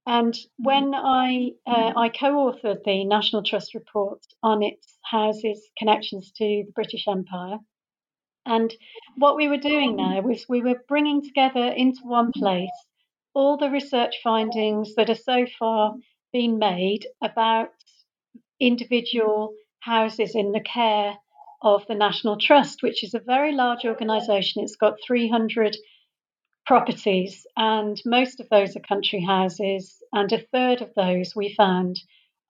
And 0.04 0.36
when 0.56 0.94
I 0.94 1.52
uh, 1.64 1.92
I 1.96 2.08
co-authored 2.08 2.82
the 2.84 3.04
National 3.04 3.44
Trust 3.44 3.74
report 3.74 4.20
on 4.42 4.62
its 4.62 4.98
houses' 5.02 5.70
connections 5.78 6.32
to 6.32 6.44
the 6.66 6.72
British 6.74 7.06
Empire, 7.06 7.58
and 8.44 8.74
what 9.16 9.36
we 9.36 9.46
were 9.48 9.58
doing 9.58 9.96
there 9.96 10.22
was 10.22 10.46
we 10.48 10.60
were 10.60 10.82
bringing 10.88 11.22
together 11.22 11.68
into 11.68 12.00
one 12.02 12.32
place 12.32 12.68
all 13.34 13.56
the 13.56 13.70
research 13.70 14.16
findings 14.22 14.94
that 14.96 15.08
are 15.08 15.14
so 15.14 15.46
far 15.58 15.94
been 16.32 16.58
made 16.58 17.06
about 17.22 17.70
individual 18.60 19.54
houses 19.82 20.34
in 20.34 20.52
the 20.52 20.60
care 20.60 21.16
of 21.62 21.86
the 21.88 21.94
National 21.94 22.38
Trust, 22.38 22.82
which 22.82 23.04
is 23.04 23.14
a 23.14 23.20
very 23.20 23.52
large 23.52 23.84
organisation. 23.84 24.62
It's 24.62 24.76
got 24.76 24.98
300 25.06 25.76
properties, 26.66 27.46
and 27.56 28.00
most 28.06 28.40
of 28.40 28.48
those 28.50 28.76
are 28.76 28.80
country 28.80 29.20
houses, 29.20 30.02
and 30.12 30.32
a 30.32 30.46
third 30.52 30.82
of 30.82 30.94
those 30.94 31.34
we 31.36 31.54
found 31.54 31.96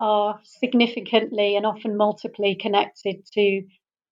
are 0.01 0.40
significantly 0.45 1.57
and 1.57 1.66
often 1.66 1.97
multiply 1.97 2.55
connected 2.61 3.25
to 3.35 3.62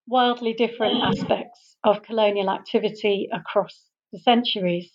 wildly 0.07 0.55
different 0.55 1.03
aspects 1.03 1.77
of 1.85 2.03
colonial 2.03 2.51
activity 2.51 3.29
across 3.33 3.91
the 4.13 4.19
centuries 4.19 4.91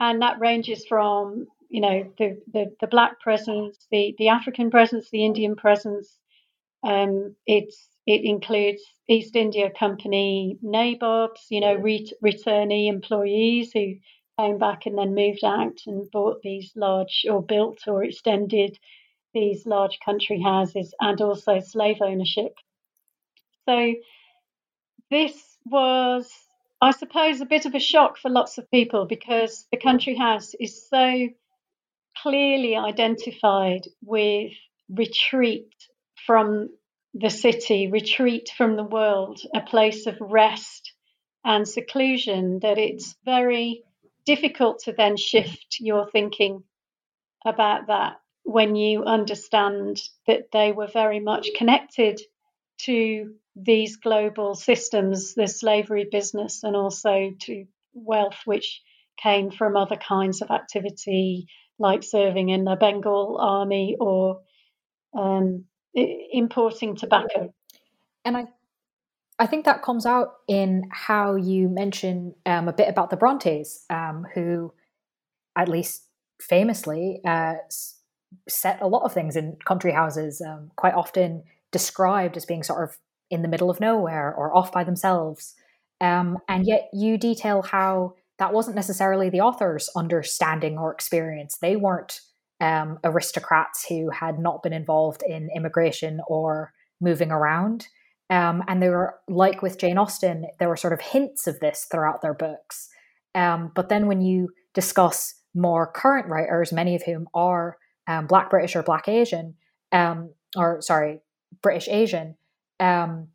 and 0.00 0.22
that 0.22 0.40
ranges 0.40 0.84
from 0.86 1.46
you 1.68 1.80
know 1.80 2.12
the 2.18 2.40
the, 2.52 2.74
the 2.80 2.86
black 2.86 3.20
presence, 3.20 3.86
the 3.90 4.14
the 4.18 4.28
African 4.28 4.70
presence, 4.70 5.10
the 5.10 5.24
Indian 5.24 5.56
presence. 5.56 6.17
Um, 6.82 7.34
it's 7.46 7.88
it 8.06 8.24
includes 8.24 8.82
East 9.08 9.36
India 9.36 9.70
Company 9.70 10.58
nabobs, 10.62 11.46
you 11.50 11.60
know, 11.60 11.74
re- 11.74 12.12
returnee 12.24 12.88
employees 12.88 13.72
who 13.72 13.94
came 14.38 14.58
back 14.58 14.86
and 14.86 14.96
then 14.96 15.14
moved 15.14 15.44
out 15.44 15.78
and 15.86 16.10
bought 16.10 16.40
these 16.42 16.72
large 16.76 17.26
or 17.28 17.42
built 17.42 17.80
or 17.86 18.04
extended 18.04 18.78
these 19.34 19.66
large 19.66 19.98
country 20.04 20.40
houses, 20.40 20.94
and 21.00 21.20
also 21.20 21.60
slave 21.60 21.98
ownership. 22.00 22.54
So 23.66 23.94
this 25.10 25.58
was 25.66 26.32
I 26.80 26.92
suppose, 26.92 27.40
a 27.40 27.46
bit 27.46 27.66
of 27.66 27.74
a 27.74 27.80
shock 27.80 28.18
for 28.18 28.30
lots 28.30 28.56
of 28.56 28.70
people 28.70 29.04
because 29.06 29.66
the 29.72 29.78
country 29.78 30.14
house 30.14 30.54
is 30.54 30.88
so 30.88 31.28
clearly 32.22 32.76
identified 32.76 33.82
with 34.02 34.52
retreat 34.88 35.72
from 36.28 36.68
the 37.14 37.30
city, 37.30 37.88
retreat 37.90 38.50
from 38.54 38.76
the 38.76 38.84
world, 38.84 39.40
a 39.54 39.62
place 39.62 40.06
of 40.06 40.20
rest 40.20 40.92
and 41.42 41.66
seclusion, 41.66 42.58
that 42.60 42.76
it's 42.76 43.16
very 43.24 43.82
difficult 44.26 44.80
to 44.80 44.92
then 44.92 45.16
shift 45.16 45.78
your 45.80 46.06
thinking 46.10 46.62
about 47.46 47.86
that 47.86 48.20
when 48.42 48.76
you 48.76 49.04
understand 49.04 49.98
that 50.26 50.52
they 50.52 50.70
were 50.70 50.86
very 50.92 51.18
much 51.18 51.48
connected 51.56 52.20
to 52.76 53.32
these 53.56 53.96
global 53.96 54.54
systems, 54.54 55.32
the 55.32 55.48
slavery 55.48 56.06
business, 56.12 56.62
and 56.62 56.76
also 56.76 57.30
to 57.40 57.64
wealth 57.94 58.42
which 58.44 58.82
came 59.16 59.50
from 59.50 59.78
other 59.78 59.96
kinds 59.96 60.42
of 60.42 60.50
activity, 60.50 61.46
like 61.78 62.02
serving 62.02 62.50
in 62.50 62.64
the 62.64 62.76
Bengal 62.76 63.38
army 63.40 63.96
or 63.98 64.42
um, 65.16 65.64
importing 66.32 66.96
tobacco. 66.96 67.52
And 68.24 68.36
I, 68.36 68.46
I 69.38 69.46
think 69.46 69.64
that 69.64 69.82
comes 69.82 70.06
out 70.06 70.34
in 70.48 70.88
how 70.90 71.36
you 71.36 71.68
mention 71.68 72.34
um, 72.44 72.68
a 72.68 72.72
bit 72.72 72.88
about 72.88 73.10
the 73.10 73.16
Brontes, 73.16 73.84
um, 73.90 74.26
who, 74.34 74.72
at 75.56 75.68
least 75.68 76.04
famously, 76.40 77.20
uh, 77.26 77.54
set 78.48 78.80
a 78.82 78.86
lot 78.86 79.04
of 79.04 79.12
things 79.12 79.36
in 79.36 79.56
country 79.64 79.92
houses, 79.92 80.40
um, 80.40 80.70
quite 80.76 80.94
often 80.94 81.42
described 81.72 82.36
as 82.36 82.46
being 82.46 82.62
sort 82.62 82.88
of 82.88 82.96
in 83.30 83.42
the 83.42 83.48
middle 83.48 83.70
of 83.70 83.80
nowhere 83.80 84.34
or 84.34 84.56
off 84.56 84.72
by 84.72 84.84
themselves. 84.84 85.54
Um, 86.00 86.38
and 86.48 86.66
yet 86.66 86.88
you 86.92 87.18
detail 87.18 87.62
how 87.62 88.14
that 88.38 88.52
wasn't 88.52 88.76
necessarily 88.76 89.30
the 89.30 89.40
author's 89.40 89.90
understanding 89.96 90.78
or 90.78 90.92
experience. 90.92 91.58
They 91.58 91.76
weren't 91.76 92.20
um, 92.60 92.98
aristocrats 93.04 93.86
who 93.88 94.10
had 94.10 94.38
not 94.38 94.62
been 94.62 94.72
involved 94.72 95.22
in 95.26 95.48
immigration 95.54 96.20
or 96.26 96.72
moving 97.00 97.30
around. 97.30 97.86
Um, 98.30 98.62
and 98.68 98.82
they 98.82 98.88
were 98.88 99.14
like 99.28 99.62
with 99.62 99.78
Jane 99.78 99.98
Austen, 99.98 100.46
there 100.58 100.68
were 100.68 100.76
sort 100.76 100.92
of 100.92 101.00
hints 101.00 101.46
of 101.46 101.60
this 101.60 101.86
throughout 101.90 102.20
their 102.20 102.34
books. 102.34 102.88
Um, 103.34 103.72
but 103.74 103.88
then 103.88 104.06
when 104.06 104.20
you 104.20 104.50
discuss 104.74 105.34
more 105.54 105.90
current 105.90 106.28
writers, 106.28 106.72
many 106.72 106.94
of 106.94 107.02
whom 107.02 107.28
are 107.34 107.78
um, 108.06 108.26
Black 108.26 108.50
British 108.50 108.76
or 108.76 108.82
Black 108.82 109.08
Asian, 109.08 109.54
um, 109.92 110.32
or 110.56 110.80
sorry, 110.82 111.20
British 111.62 111.88
Asian, 111.88 112.36
um, 112.80 113.28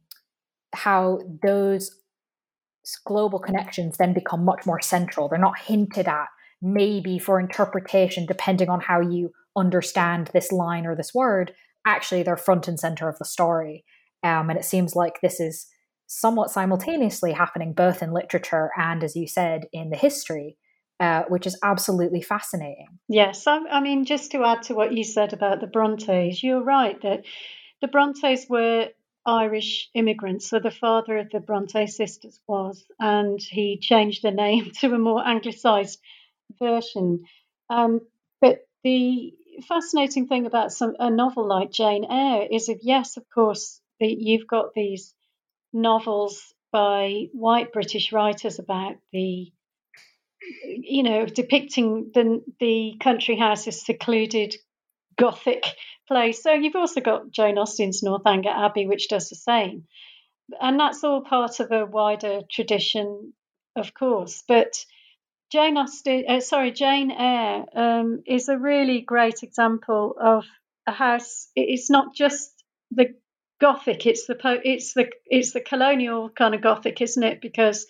how 0.74 1.20
those 1.42 1.96
global 3.06 3.40
connections 3.40 3.98
then 3.98 4.14
become 4.14 4.44
much 4.44 4.66
more 4.66 4.82
central. 4.82 5.30
They're 5.30 5.40
not 5.40 5.60
hinted 5.60 6.08
at, 6.08 6.28
maybe 6.64 7.20
for 7.20 7.40
interpretation, 7.40 8.26
depending 8.26 8.70
on 8.70 8.80
how 8.80 9.02
you 9.02 9.32
understand 9.56 10.32
this 10.34 10.52
line 10.52 10.88
or 10.88 10.96
this 10.96 11.14
word. 11.14 11.54
Actually, 11.86 12.24
they're 12.24 12.38
front 12.38 12.68
and 12.68 12.80
center 12.80 13.10
of 13.10 13.20
the 13.20 13.26
story. 13.26 13.84
Um, 14.24 14.50
and 14.50 14.58
it 14.58 14.66
seems 14.66 14.96
like 14.96 15.20
this 15.22 15.40
is 15.40 15.68
somewhat 16.08 16.50
simultaneously 16.50 17.34
happening 17.34 17.74
both 17.74 18.02
in 18.02 18.14
literature 18.14 18.72
and, 18.78 19.04
as 19.04 19.16
you 19.16 19.28
said, 19.28 19.66
in 19.74 19.90
the 19.90 19.98
history. 19.98 20.58
Uh, 21.00 21.24
which 21.28 21.48
is 21.48 21.60
absolutely 21.64 22.22
fascinating. 22.22 22.88
Yes, 23.10 23.46
I, 23.48 23.58
I, 23.70 23.82
mean, 23.82 24.06
just 24.06 24.32
to 24.32 24.46
add 24.46 24.62
to 24.64 24.76
what 24.76 24.94
you 24.94 25.04
said 25.04 25.34
about 25.34 25.60
the 25.60 25.68
Brontes, 25.68 26.42
you're 26.42 26.64
right 26.64 27.02
that 27.02 27.26
the 27.82 27.88
Brontes 27.90 28.46
were 28.48 28.90
Irish 29.26 29.90
immigrants. 29.96 30.48
So 30.48 30.60
the 30.60 30.72
father 30.72 31.18
of 31.18 31.30
the 31.30 31.40
Bronte 31.40 31.88
sisters 31.88 32.40
was, 32.48 32.86
and 33.00 33.42
he 33.42 33.80
changed 33.82 34.24
the 34.24 34.32
name 34.32 34.72
to 34.80 34.94
a 34.94 35.00
more 35.00 35.28
anglicised 35.28 36.00
version. 36.60 37.26
Um, 37.70 38.02
but 38.42 38.68
the 38.84 39.34
fascinating 39.68 40.28
thing 40.28 40.46
about 40.46 40.72
some, 40.72 40.96
a 41.00 41.10
novel 41.10 41.48
like 41.48 41.72
Jane 41.72 42.06
Eyre 42.10 42.48
is 42.52 42.70
if 42.70 42.80
yes, 42.82 43.18
of 43.18 43.24
course, 43.34 43.82
the, 44.00 44.08
you've 44.08 44.48
got 44.48 44.74
these 44.74 45.14
novels 45.72 46.54
by 46.72 47.28
white 47.34 47.72
British 47.72 48.12
writers 48.12 48.60
about 48.60 48.96
the 49.12 49.52
you 50.66 51.04
know 51.04 51.26
depicting 51.26 52.12
the 52.14 52.44
the 52.60 52.96
country 53.00 53.38
house 53.38 53.68
as 53.68 53.86
secluded 53.86 54.56
gothic 55.18 55.64
place. 56.08 56.42
So 56.44 56.54
you've 56.54 56.76
also 56.76 57.02
got 57.02 57.32
Jane 57.32 57.58
Austen's 57.58 58.04
Northanger 58.04 58.50
Abbey, 58.50 58.88
which 58.88 59.08
does 59.08 59.30
the 59.30 59.36
same. 59.36 59.86
And 60.60 60.80
that's 60.80 61.04
all 61.04 61.22
part 61.22 61.60
of 61.60 61.72
a 61.72 61.86
wider 61.86 62.42
tradition, 62.52 63.34
of 63.76 63.94
course. 63.94 64.44
But 64.48 64.86
Jane 65.54 65.78
Austen, 65.78 66.24
uh, 66.28 66.40
sorry, 66.40 66.72
Jane 66.72 67.12
Eyre 67.12 67.66
um, 67.76 68.24
is 68.26 68.50
a 68.50 68.58
really 68.58 69.02
great 69.02 69.44
example 69.44 70.16
of 70.20 70.46
a 70.88 70.92
house. 70.92 71.48
It's 71.56 71.92
not 71.92 72.16
just 72.16 72.52
the 72.90 73.14
Gothic; 73.62 74.08
it's 74.08 74.26
the 74.26 74.36
it's 74.66 74.96
the 74.96 75.12
it's 75.28 75.54
the 75.54 75.62
colonial 75.62 76.32
kind 76.32 76.56
of 76.56 76.62
Gothic, 76.62 77.02
isn't 77.02 77.22
it? 77.22 77.40
Because 77.40 77.86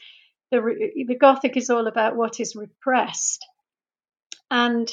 the 0.51 0.59
the 1.07 1.15
Gothic 1.15 1.55
is 1.55 1.69
all 1.69 1.87
about 1.87 2.17
what 2.17 2.41
is 2.41 2.53
repressed, 2.53 3.47
and 4.51 4.91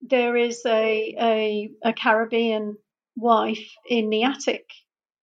there 0.00 0.36
is 0.36 0.62
a, 0.66 1.16
a, 1.20 1.70
a 1.82 1.92
Caribbean 1.92 2.76
wife 3.16 3.72
in 3.90 4.08
the 4.08 4.22
attic, 4.22 4.70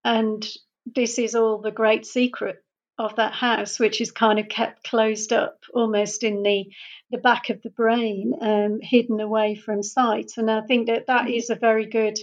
and 0.03 0.45
this 0.85 1.19
is 1.19 1.35
all 1.35 1.61
the 1.61 1.71
great 1.71 2.05
secret 2.05 2.64
of 2.97 3.15
that 3.17 3.33
house, 3.33 3.79
which 3.79 3.99
is 3.99 4.11
kind 4.11 4.39
of 4.39 4.47
kept 4.47 4.83
closed 4.83 5.33
up 5.33 5.59
almost 5.73 6.23
in 6.23 6.43
the 6.43 6.65
the 7.11 7.17
back 7.17 7.49
of 7.49 7.61
the 7.61 7.69
brain, 7.69 8.33
um, 8.41 8.79
hidden 8.81 9.19
away 9.19 9.55
from 9.55 9.83
sight. 9.83 10.31
And 10.37 10.49
I 10.49 10.61
think 10.61 10.87
that 10.87 11.07
that 11.07 11.29
is 11.29 11.49
a 11.49 11.55
very 11.55 11.85
good 11.85 12.17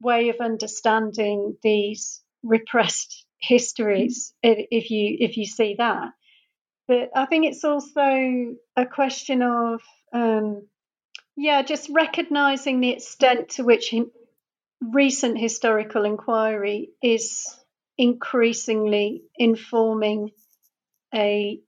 way 0.00 0.28
of 0.28 0.36
understanding 0.40 1.56
these 1.62 2.22
repressed 2.42 3.24
histories 3.40 4.34
if 4.42 4.90
you 4.90 5.16
if 5.20 5.36
you 5.36 5.46
see 5.46 5.76
that. 5.78 6.10
But 6.88 7.10
I 7.14 7.26
think 7.26 7.46
it's 7.46 7.64
also 7.64 8.56
a 8.76 8.86
question 8.86 9.42
of 9.42 9.80
um, 10.12 10.66
yeah, 11.36 11.62
just 11.62 11.88
recognizing 11.90 12.80
the 12.80 12.90
extent 12.90 13.50
to 13.50 13.64
which 13.64 13.94
recent 14.80 15.38
historical 15.38 16.04
inquiry 16.04 16.90
is 17.02 17.46
increasingly 17.98 19.22
informing 19.36 20.30
a, 21.14 21.60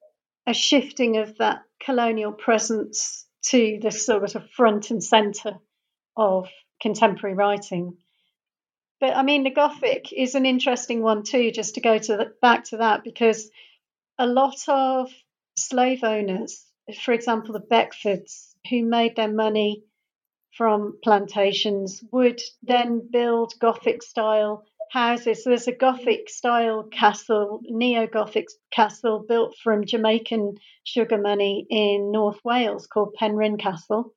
a 0.47 0.55
shifting 0.55 1.19
of 1.19 1.39
that 1.39 1.63
colonial 1.85 2.33
presence 2.33 3.27
to 3.43 3.79
the 3.83 3.91
sort 3.91 4.35
of 4.35 4.51
front 4.51 4.91
and 4.91 5.05
centre 5.05 5.59
of 6.17 6.49
contemporary 6.81 7.35
writing. 7.35 7.97
But 9.01 9.17
I 9.17 9.23
mean, 9.23 9.45
the 9.45 9.51
Gothic 9.51 10.13
is 10.13 10.35
an 10.35 10.47
interesting 10.47 11.03
one 11.03 11.25
too, 11.25 11.51
just 11.51 11.75
to 11.75 11.81
go 11.81 11.99
to 11.99 12.17
the, 12.17 12.33
back 12.41 12.65
to 12.67 12.79
that, 12.79 13.05
because 13.05 13.51
a 14.19 14.27
lot 14.27 14.57
of 14.69 15.11
slave 15.57 16.05
owners, 16.05 16.65
for 17.03 17.13
example, 17.13 17.53
the 17.53 17.61
Beckfords, 17.61 18.55
who 18.71 18.85
made 18.85 19.17
their 19.17 19.33
money 19.33 19.85
from 20.57 20.99
plantations, 21.03 22.03
would 22.13 22.41
then 22.63 23.07
build 23.11 23.59
Gothic 23.59 24.03
style 24.03 24.65
houses. 24.91 25.43
So 25.43 25.51
there's 25.51 25.69
a 25.69 25.73
Gothic 25.73 26.29
style 26.29 26.85
castle, 26.85 27.61
neo 27.65 28.07
Gothic 28.07 28.47
castle 28.71 29.25
built 29.27 29.57
from 29.63 29.85
Jamaican 29.85 30.55
sugar 30.85 31.19
money 31.19 31.67
in 31.69 32.13
North 32.13 32.39
Wales 32.45 32.87
called 32.87 33.17
Penrhyn 33.21 33.59
Castle. 33.59 34.15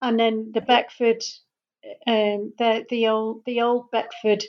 And 0.00 0.18
then 0.18 0.52
the 0.52 0.60
Beckford, 0.60 1.22
um, 2.06 2.52
the, 2.58 2.84
the 2.88 3.08
old 3.08 3.42
the 3.46 3.62
old 3.62 3.90
Beckford 3.90 4.44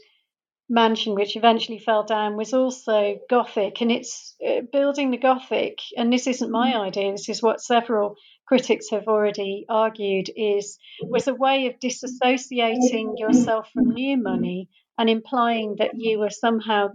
mansion, 0.69 1.15
which 1.15 1.37
eventually 1.37 1.79
fell 1.79 2.03
down, 2.03 2.35
was 2.35 2.53
also 2.53 3.19
Gothic. 3.29 3.81
And 3.81 3.91
it's 3.91 4.35
uh, 4.45 4.61
building 4.71 5.11
the 5.11 5.17
Gothic, 5.17 5.79
and 5.95 6.11
this 6.11 6.27
isn't 6.27 6.51
my 6.51 6.73
mm. 6.73 6.87
idea, 6.87 7.11
this 7.11 7.29
is 7.29 7.41
what 7.41 7.61
several 7.61 8.15
critics 8.45 8.89
have 8.91 9.07
already 9.07 9.65
argued, 9.69 10.29
is 10.35 10.77
was 11.01 11.27
a 11.27 11.33
way 11.33 11.67
of 11.67 11.79
disassociating 11.79 13.17
yourself 13.17 13.69
from 13.73 13.93
new 13.93 14.17
money 14.17 14.69
and 14.97 15.09
implying 15.09 15.75
that 15.77 15.91
you 15.95 16.19
were 16.19 16.29
somehow 16.29 16.89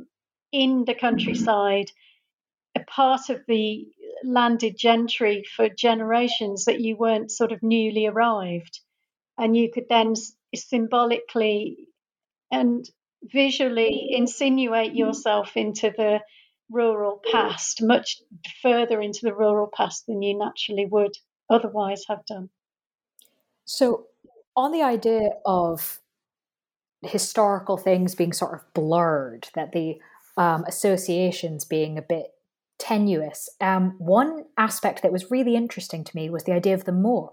in 0.51 0.85
the 0.85 0.95
countryside, 0.95 1.91
a 2.75 2.81
part 2.81 3.31
of 3.31 3.41
the 3.47 3.87
landed 4.25 4.77
gentry 4.77 5.45
for 5.45 5.69
generations, 5.69 6.65
that 6.67 6.81
you 6.81 6.97
weren't 6.97 7.31
sort 7.31 7.53
of 7.53 7.63
newly 7.63 8.07
arrived. 8.07 8.81
And 9.39 9.57
you 9.57 9.71
could 9.73 9.89
then 9.89 10.15
symbolically 10.55 11.89
and 12.51 12.89
visually 13.25 14.09
insinuate 14.11 14.95
yourself 14.95 15.57
into 15.57 15.91
the 15.97 16.21
rural 16.71 17.21
past, 17.31 17.83
much 17.83 18.21
further 18.63 19.01
into 19.01 19.21
the 19.23 19.35
rural 19.35 19.69
past 19.73 20.07
than 20.07 20.23
you 20.23 20.37
naturally 20.37 20.87
would 20.87 21.17
otherwise 21.49 22.05
have 22.09 22.25
done. 22.27 22.51
So, 23.65 24.07
on 24.57 24.73
the 24.73 24.83
idea 24.83 25.31
of 25.47 26.02
historical 27.03 27.77
things 27.77 28.15
being 28.15 28.33
sort 28.33 28.55
of 28.55 28.75
blurred, 28.75 29.49
that 29.55 29.73
the 29.73 29.99
um, 30.37 30.65
associations 30.67 31.65
being 31.65 31.99
a 31.99 32.03
bit 32.03 32.29
tenuous, 32.79 33.49
um, 33.61 33.95
one 33.99 34.45
aspect 34.57 35.03
that 35.03 35.13
was 35.13 35.31
really 35.31 35.55
interesting 35.55 36.05
to 36.05 36.17
me 36.17 36.31
was 36.31 36.45
the 36.45 36.53
idea 36.53 36.75
of 36.75 36.85
the 36.85 36.93
moor. 36.93 37.31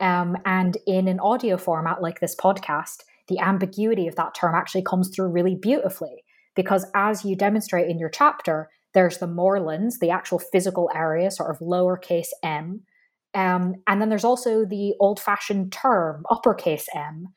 Um, 0.00 0.36
and 0.44 0.76
in 0.86 1.06
an 1.06 1.20
audio 1.20 1.56
format 1.56 2.02
like 2.02 2.20
this 2.20 2.34
podcast, 2.34 3.02
the 3.28 3.38
ambiguity 3.38 4.08
of 4.08 4.16
that 4.16 4.34
term 4.34 4.54
actually 4.54 4.82
comes 4.82 5.08
through 5.08 5.28
really 5.28 5.54
beautifully 5.54 6.24
because 6.54 6.86
as 6.94 7.24
you 7.24 7.36
demonstrate 7.36 7.88
in 7.88 7.98
your 7.98 8.08
chapter, 8.08 8.68
there's 8.94 9.18
the 9.18 9.26
moorlands, 9.26 9.98
the 10.00 10.10
actual 10.10 10.38
physical 10.38 10.90
area, 10.94 11.30
sort 11.30 11.50
of 11.50 11.58
lowercase 11.60 12.28
m. 12.42 12.82
Um, 13.34 13.76
and 13.86 14.00
then 14.00 14.08
there's 14.08 14.24
also 14.24 14.64
the 14.64 14.94
old 15.00 15.18
fashioned 15.18 15.72
term, 15.72 16.24
uppercase 16.30 16.88
m, 16.94 17.28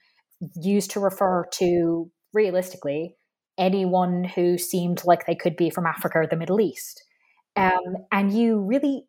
used 0.55 0.91
to 0.91 0.99
refer 0.99 1.45
to 1.53 2.09
realistically 2.33 3.15
anyone 3.57 4.23
who 4.23 4.57
seemed 4.57 5.03
like 5.05 5.25
they 5.25 5.35
could 5.35 5.55
be 5.55 5.69
from 5.69 5.85
Africa 5.85 6.19
or 6.19 6.27
the 6.27 6.35
Middle 6.35 6.59
East. 6.59 7.03
Um, 7.55 7.95
and 8.11 8.33
you 8.33 8.59
really 8.59 9.05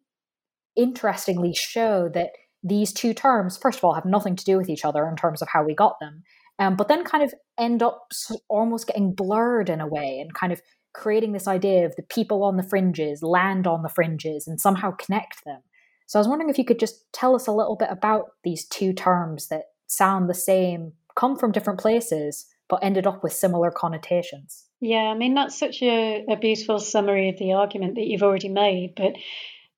interestingly 0.77 1.53
show 1.55 2.09
that 2.15 2.31
these 2.63 2.93
two 2.93 3.13
terms, 3.13 3.57
first 3.57 3.79
of 3.79 3.85
all, 3.85 3.95
have 3.95 4.05
nothing 4.05 4.37
to 4.37 4.45
do 4.45 4.57
with 4.57 4.69
each 4.69 4.85
other 4.85 5.09
in 5.09 5.17
terms 5.17 5.43
of 5.43 5.49
how 5.49 5.65
we 5.65 5.75
got 5.75 5.99
them, 6.01 6.23
um, 6.59 6.77
but 6.77 6.89
then 6.89 7.05
kind 7.05 7.25
of 7.25 7.33
end 7.59 7.83
up 7.83 8.13
almost 8.49 8.87
getting 8.87 9.15
blurred 9.15 9.69
in 9.69 9.81
a 9.81 9.87
way 9.87 10.19
and 10.21 10.35
kind 10.35 10.53
of 10.53 10.63
creating 10.95 11.33
this 11.33 11.47
idea 11.47 11.85
of 11.85 11.95
the 11.97 12.03
people 12.03 12.43
on 12.43 12.57
the 12.57 12.63
fringes, 12.63 13.23
land 13.23 13.67
on 13.67 13.83
the 13.83 13.89
fringes, 13.89 14.47
and 14.47 14.61
somehow 14.61 14.91
connect 14.93 15.45
them. 15.45 15.61
So 16.07 16.19
I 16.19 16.21
was 16.21 16.29
wondering 16.29 16.49
if 16.49 16.59
you 16.59 16.65
could 16.65 16.79
just 16.79 17.13
tell 17.13 17.35
us 17.35 17.47
a 17.47 17.53
little 17.53 17.77
bit 17.77 17.89
about 17.91 18.27
these 18.45 18.65
two 18.65 18.93
terms 18.93 19.49
that 19.49 19.65
sound 19.87 20.29
the 20.29 20.35
same, 20.35 20.93
come 21.17 21.37
from 21.37 21.53
different 21.53 21.81
places, 21.81 22.47
but 22.69 22.83
ended 22.83 23.07
up 23.07 23.23
with 23.23 23.33
similar 23.33 23.71
connotations. 23.71 24.67
Yeah, 24.81 25.05
I 25.05 25.15
mean, 25.15 25.35
that's 25.35 25.59
such 25.59 25.83
a, 25.83 26.25
a 26.29 26.37
beautiful 26.37 26.79
summary 26.79 27.31
of 27.31 27.39
the 27.39 27.55
argument 27.55 27.95
that 27.95 28.07
you've 28.07 28.23
already 28.23 28.51
made. 28.51 28.95
But 28.97 29.15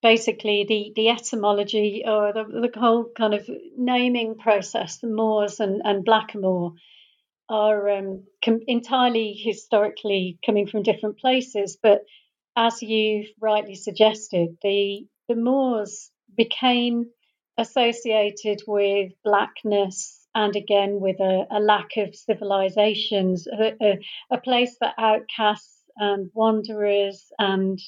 basically 0.03 0.65
the, 0.69 0.93
the 0.95 1.09
etymology 1.11 2.03
or 2.07 2.33
the, 2.33 2.45
the 2.45 2.81
whole 2.81 3.11
kind 3.17 3.35
of 3.35 3.49
naming 3.77 4.37
process, 4.37 4.99
the 4.99 5.09
Moors 5.09 5.61
and, 5.61 5.83
and 5.85 6.05
Blackamoor, 6.05 6.75
are 7.49 7.89
um, 7.89 8.25
com- 8.45 8.61
entirely 8.67 9.33
historically 9.33 10.39
coming 10.45 10.67
from 10.67 10.83
different 10.83 11.19
places. 11.19 11.79
But 11.83 12.03
as 12.57 12.83
you've 12.83 13.29
rightly 13.41 13.75
suggested, 13.75 14.59
the, 14.63 15.07
the 15.29 15.37
Moors 15.37 16.11
became 16.37 17.07
associated 17.57 18.63
with 18.67 19.13
blackness 19.25 20.18
and 20.35 20.55
again 20.57 21.01
with 21.01 21.21
a, 21.21 21.47
a 21.51 21.61
lack 21.61 21.97
of 21.97 22.15
civilizations, 22.15 23.47
a, 23.47 23.75
a, 23.83 23.99
a, 24.31 24.41
place 24.41 24.77
for 24.79 24.93
outcasts 24.99 25.83
and 25.97 26.31
wanderers 26.35 27.27
and 27.39 27.79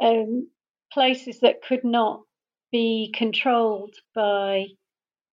um, 0.00 0.48
places 0.92 1.40
that 1.40 1.62
could 1.62 1.84
not 1.84 2.22
be 2.70 3.12
controlled 3.16 3.94
by 4.14 4.66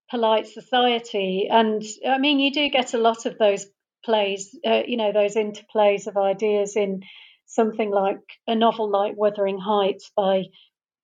polite 0.09 0.47
society. 0.47 1.47
And 1.49 1.83
I 2.07 2.17
mean, 2.17 2.39
you 2.39 2.51
do 2.51 2.69
get 2.69 2.93
a 2.93 2.99
lot 2.99 3.25
of 3.25 3.37
those 3.37 3.67
plays, 4.05 4.57
uh, 4.65 4.83
you 4.85 4.97
know, 4.97 5.11
those 5.11 5.35
interplays 5.35 6.07
of 6.07 6.17
ideas 6.17 6.75
in 6.75 7.01
something 7.45 7.91
like 7.91 8.19
a 8.47 8.55
novel 8.55 8.89
like 8.89 9.15
Wuthering 9.15 9.59
Heights 9.59 10.11
by 10.15 10.45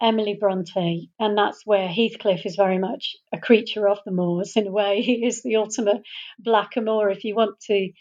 Emily 0.02 0.36
Bronte. 0.40 1.10
And 1.20 1.38
that's 1.38 1.66
where 1.66 1.88
Heathcliff 1.88 2.46
is 2.46 2.56
very 2.56 2.78
much 2.78 3.16
a 3.34 3.40
creature 3.40 3.88
of 3.88 4.00
the 4.06 4.12
moors 4.12 4.56
in 4.56 4.68
a 4.68 4.72
way. 4.72 5.02
He 5.10 5.26
is 5.26 5.44
the 5.44 5.58
ultimate 5.58 6.02
blackamoor, 6.44 7.12
if 7.12 7.24
you 7.24 7.36
want 7.36 7.60
to. 7.62 7.92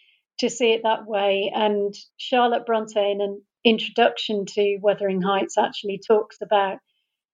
To 0.40 0.48
see 0.48 0.70
it 0.70 0.82
that 0.84 1.04
way, 1.04 1.50
and 1.52 1.92
Charlotte 2.16 2.64
Bronte 2.64 2.96
in 2.96 3.20
an 3.20 3.42
introduction 3.64 4.46
to 4.46 4.78
Wuthering 4.80 5.20
Heights 5.20 5.58
actually 5.58 6.00
talks 6.06 6.36
about 6.40 6.78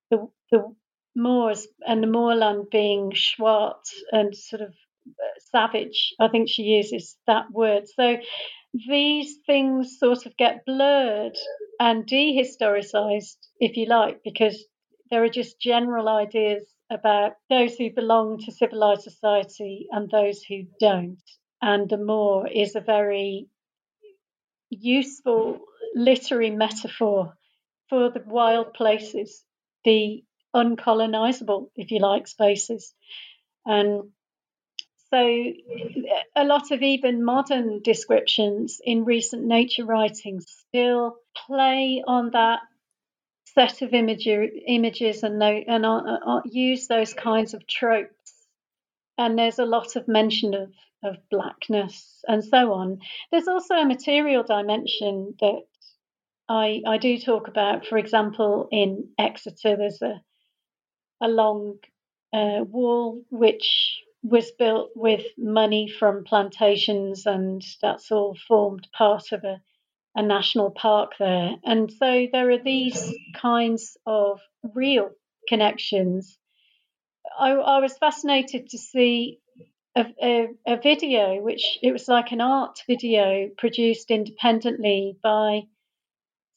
the, 0.09 0.27
the 0.51 0.73
moors 1.15 1.67
and 1.85 2.01
the 2.01 2.07
moorland 2.07 2.65
being 2.71 3.11
swart 3.15 3.85
and 4.11 4.35
sort 4.35 4.63
of 4.63 4.73
uh, 5.07 5.39
savage. 5.51 6.15
I 6.19 6.29
think 6.29 6.49
she 6.49 6.63
uses 6.63 7.15
that 7.27 7.51
word. 7.51 7.83
So 7.95 8.17
these 8.87 9.37
things 9.45 9.97
sort 9.99 10.25
of 10.25 10.37
get 10.37 10.65
blurred 10.65 11.37
and 11.79 12.05
dehistoricized, 12.05 13.37
if 13.59 13.77
you 13.77 13.87
like, 13.87 14.21
because 14.23 14.63
there 15.09 15.23
are 15.23 15.29
just 15.29 15.59
general 15.59 16.09
ideas 16.09 16.63
about 16.91 17.33
those 17.49 17.75
who 17.75 17.89
belong 17.93 18.39
to 18.39 18.51
civilized 18.51 19.03
society 19.03 19.87
and 19.91 20.09
those 20.09 20.41
who 20.43 20.63
don't. 20.79 21.21
And 21.61 21.89
the 21.89 21.97
moor 21.97 22.47
is 22.47 22.75
a 22.75 22.81
very 22.81 23.47
useful 24.69 25.59
literary 25.95 26.51
metaphor 26.51 27.33
for 27.89 28.09
the 28.09 28.23
wild 28.25 28.73
places, 28.73 29.43
the 29.83 30.23
uncolonizable, 30.55 31.69
if 31.75 31.91
you 31.91 31.99
like, 31.99 32.27
spaces. 32.27 32.93
And 33.65 34.11
so 35.09 35.17
a 36.35 36.43
lot 36.43 36.71
of 36.71 36.81
even 36.81 37.23
modern 37.23 37.81
descriptions 37.83 38.79
in 38.83 39.05
recent 39.05 39.43
nature 39.43 39.85
writings 39.85 40.45
still 40.67 41.17
play 41.35 42.03
on 42.05 42.31
that 42.31 42.59
set 43.45 43.81
of 43.81 43.93
images 43.93 45.23
and, 45.23 45.41
and 45.41 45.85
uh, 45.85 46.41
use 46.45 46.87
those 46.87 47.13
kinds 47.13 47.53
of 47.53 47.65
tropes. 47.67 48.33
And 49.17 49.37
there's 49.37 49.59
a 49.59 49.65
lot 49.65 49.95
of 49.95 50.07
mention 50.07 50.53
of 50.53 50.71
of 51.05 51.17
blackness 51.29 52.23
and 52.27 52.43
so 52.43 52.73
on. 52.73 52.99
There's 53.31 53.47
also 53.47 53.75
a 53.75 53.85
material 53.85 54.43
dimension 54.43 55.35
that 55.39 55.61
I, 56.49 56.81
I 56.85 56.97
do 56.97 57.17
talk 57.17 57.47
about. 57.47 57.85
For 57.85 57.97
example, 57.97 58.67
in 58.71 59.09
Exeter, 59.17 59.77
there's 59.77 60.01
a, 60.01 60.21
a 61.21 61.27
long 61.27 61.77
uh, 62.33 62.63
wall 62.63 63.21
which 63.29 64.01
was 64.25 64.51
built 64.57 64.89
with 64.95 65.23
money 65.37 65.87
from 65.87 66.23
plantations, 66.23 67.27
and 67.27 67.63
that's 67.81 68.11
all 68.11 68.35
formed 68.47 68.87
part 68.91 69.31
of 69.31 69.43
a, 69.43 69.61
a 70.15 70.23
national 70.23 70.71
park 70.71 71.13
there. 71.19 71.51
And 71.63 71.91
so 71.91 72.27
there 72.31 72.49
are 72.49 72.57
these 72.57 73.13
kinds 73.35 73.97
of 74.05 74.41
real 74.73 75.11
connections. 75.47 76.39
I, 77.39 77.51
I 77.51 77.79
was 77.79 77.97
fascinated 77.99 78.69
to 78.69 78.79
see 78.79 79.39
a, 79.95 80.05
a, 80.21 80.47
a, 80.65 80.77
video, 80.81 81.41
which 81.41 81.77
it 81.83 81.91
was 81.91 82.07
like 82.07 82.31
an 82.31 82.41
art 82.41 82.81
video 82.87 83.49
produced 83.57 84.09
independently 84.09 85.17
by 85.21 85.61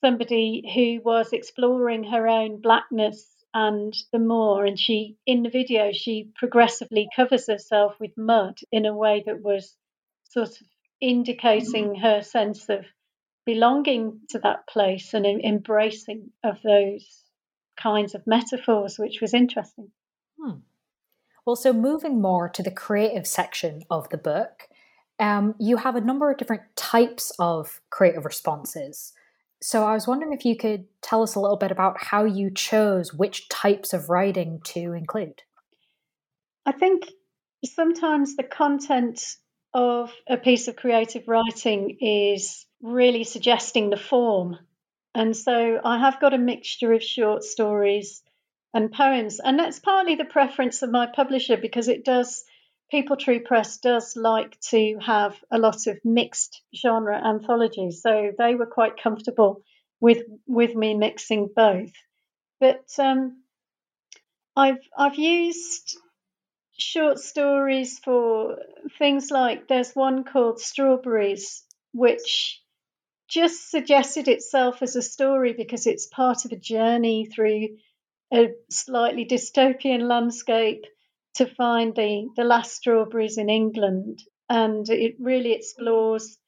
somebody 0.00 0.62
who 0.74 1.02
was 1.04 1.32
exploring 1.32 2.04
her 2.04 2.26
own 2.26 2.62
blackness 2.62 3.26
and 3.58 3.96
the 4.12 4.20
moor. 4.20 4.64
And 4.64 4.78
she, 4.78 5.16
in 5.26 5.42
the 5.42 5.50
video, 5.50 5.90
she 5.92 6.30
progressively 6.36 7.08
covers 7.14 7.48
herself 7.48 7.94
with 7.98 8.16
mud 8.16 8.58
in 8.70 8.86
a 8.86 8.96
way 8.96 9.24
that 9.26 9.42
was 9.42 9.74
sort 10.30 10.50
of 10.50 10.66
indicating 11.00 11.96
her 11.96 12.22
sense 12.22 12.68
of 12.68 12.84
belonging 13.44 14.20
to 14.28 14.38
that 14.38 14.68
place 14.68 15.12
and 15.12 15.26
embracing 15.26 16.30
of 16.44 16.62
those 16.62 17.24
kinds 17.76 18.14
of 18.14 18.26
metaphors, 18.26 18.96
which 18.96 19.20
was 19.20 19.34
interesting. 19.34 19.90
Hmm. 20.40 20.60
Well, 21.44 21.56
so 21.56 21.72
moving 21.72 22.20
more 22.20 22.48
to 22.50 22.62
the 22.62 22.70
creative 22.70 23.26
section 23.26 23.82
of 23.90 24.08
the 24.10 24.18
book, 24.18 24.68
um, 25.18 25.56
you 25.58 25.78
have 25.78 25.96
a 25.96 26.00
number 26.00 26.30
of 26.30 26.36
different 26.36 26.62
types 26.76 27.32
of 27.40 27.80
creative 27.90 28.24
responses. 28.24 29.14
So 29.60 29.84
I 29.84 29.94
was 29.94 30.06
wondering 30.06 30.32
if 30.32 30.44
you 30.44 30.56
could 30.56 30.86
tell 31.02 31.22
us 31.22 31.34
a 31.34 31.40
little 31.40 31.56
bit 31.56 31.72
about 31.72 32.02
how 32.02 32.24
you 32.24 32.50
chose 32.50 33.12
which 33.12 33.48
types 33.48 33.92
of 33.92 34.08
writing 34.08 34.60
to 34.66 34.92
include. 34.92 35.42
I 36.64 36.72
think 36.72 37.10
sometimes 37.64 38.36
the 38.36 38.44
content 38.44 39.36
of 39.74 40.12
a 40.28 40.36
piece 40.36 40.68
of 40.68 40.76
creative 40.76 41.26
writing 41.28 41.98
is 42.00 42.66
really 42.82 43.24
suggesting 43.24 43.90
the 43.90 43.96
form. 43.96 44.58
And 45.14 45.36
so 45.36 45.80
I 45.82 45.98
have 45.98 46.20
got 46.20 46.34
a 46.34 46.38
mixture 46.38 46.92
of 46.92 47.02
short 47.02 47.42
stories 47.42 48.22
and 48.72 48.92
poems. 48.92 49.40
And 49.40 49.58
that's 49.58 49.80
partly 49.80 50.14
the 50.14 50.24
preference 50.24 50.82
of 50.82 50.90
my 50.90 51.06
publisher 51.06 51.56
because 51.56 51.88
it 51.88 52.04
does, 52.04 52.44
Peepal 52.92 53.18
Tree 53.18 53.40
Press 53.40 53.78
does 53.78 54.16
like 54.16 54.58
to 54.70 54.98
have 55.04 55.36
a 55.50 55.58
lot 55.58 55.86
of 55.86 55.98
mixed 56.04 56.62
genre 56.74 57.16
anthologies. 57.16 58.00
So 58.00 58.32
they 58.36 58.54
were 58.54 58.66
quite 58.66 59.02
comfortable 59.02 59.62
with 60.00 60.22
with 60.46 60.74
me 60.74 60.94
mixing 60.94 61.50
both. 61.54 61.92
But 62.60 62.86
um, 62.98 63.42
I've 64.56 64.80
I've 64.96 65.18
used 65.18 65.98
short 66.78 67.18
stories 67.18 67.98
for 67.98 68.58
things 68.98 69.30
like 69.30 69.68
there's 69.68 69.92
one 69.94 70.24
called 70.24 70.60
Strawberries, 70.60 71.64
which 71.92 72.62
just 73.28 73.70
suggested 73.70 74.28
itself 74.28 74.80
as 74.80 74.96
a 74.96 75.02
story 75.02 75.52
because 75.52 75.86
it's 75.86 76.06
part 76.06 76.46
of 76.46 76.52
a 76.52 76.56
journey 76.56 77.26
through 77.26 77.76
a 78.32 78.48
slightly 78.70 79.26
dystopian 79.26 80.08
landscape 80.08 80.84
to 81.34 81.46
find 81.46 81.94
the, 81.94 82.28
the 82.36 82.44
last 82.44 82.72
strawberries 82.72 83.38
in 83.38 83.48
England. 83.48 84.20
And 84.48 84.88
it 84.88 85.16
really 85.20 85.52
explores 85.52 86.38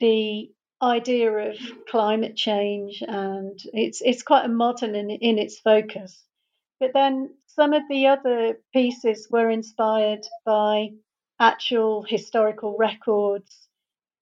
the 0.00 0.50
idea 0.80 1.32
of 1.32 1.56
climate 1.88 2.36
change 2.36 3.02
and 3.06 3.58
it's 3.72 4.00
it's 4.00 4.22
quite 4.22 4.44
a 4.44 4.48
modern 4.48 4.94
in, 4.94 5.10
in 5.10 5.38
its 5.38 5.58
focus. 5.58 6.24
But 6.78 6.92
then 6.94 7.34
some 7.46 7.72
of 7.72 7.82
the 7.88 8.06
other 8.06 8.60
pieces 8.72 9.26
were 9.30 9.50
inspired 9.50 10.24
by 10.44 10.90
actual 11.40 12.02
historical 12.02 12.76
records 12.78 13.68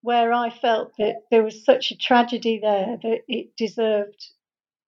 where 0.01 0.33
I 0.33 0.51
felt 0.51 0.93
that 0.99 1.17
there 1.31 1.43
was 1.43 1.65
such 1.65 1.91
a 1.91 1.97
tragedy 1.97 2.61
there 2.63 2.99
that 3.03 3.21
it 3.29 3.57
deserved 3.57 4.25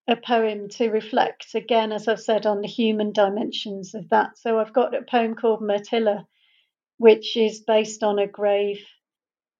a 0.08 0.16
poem 0.16 0.68
to 0.70 0.88
reflect 0.88 1.54
again, 1.54 1.92
as 1.92 2.08
I've 2.08 2.20
said, 2.20 2.46
on 2.46 2.62
the 2.62 2.68
human 2.68 3.12
dimensions 3.12 3.94
of 3.94 4.08
that. 4.08 4.38
So 4.38 4.58
I've 4.58 4.72
got 4.72 4.94
a 4.94 5.02
poem 5.02 5.34
called 5.34 5.60
Myrtilla, 5.60 6.24
which 6.96 7.36
is 7.36 7.60
based 7.60 8.02
on 8.02 8.18
a 8.18 8.26
grave 8.26 8.80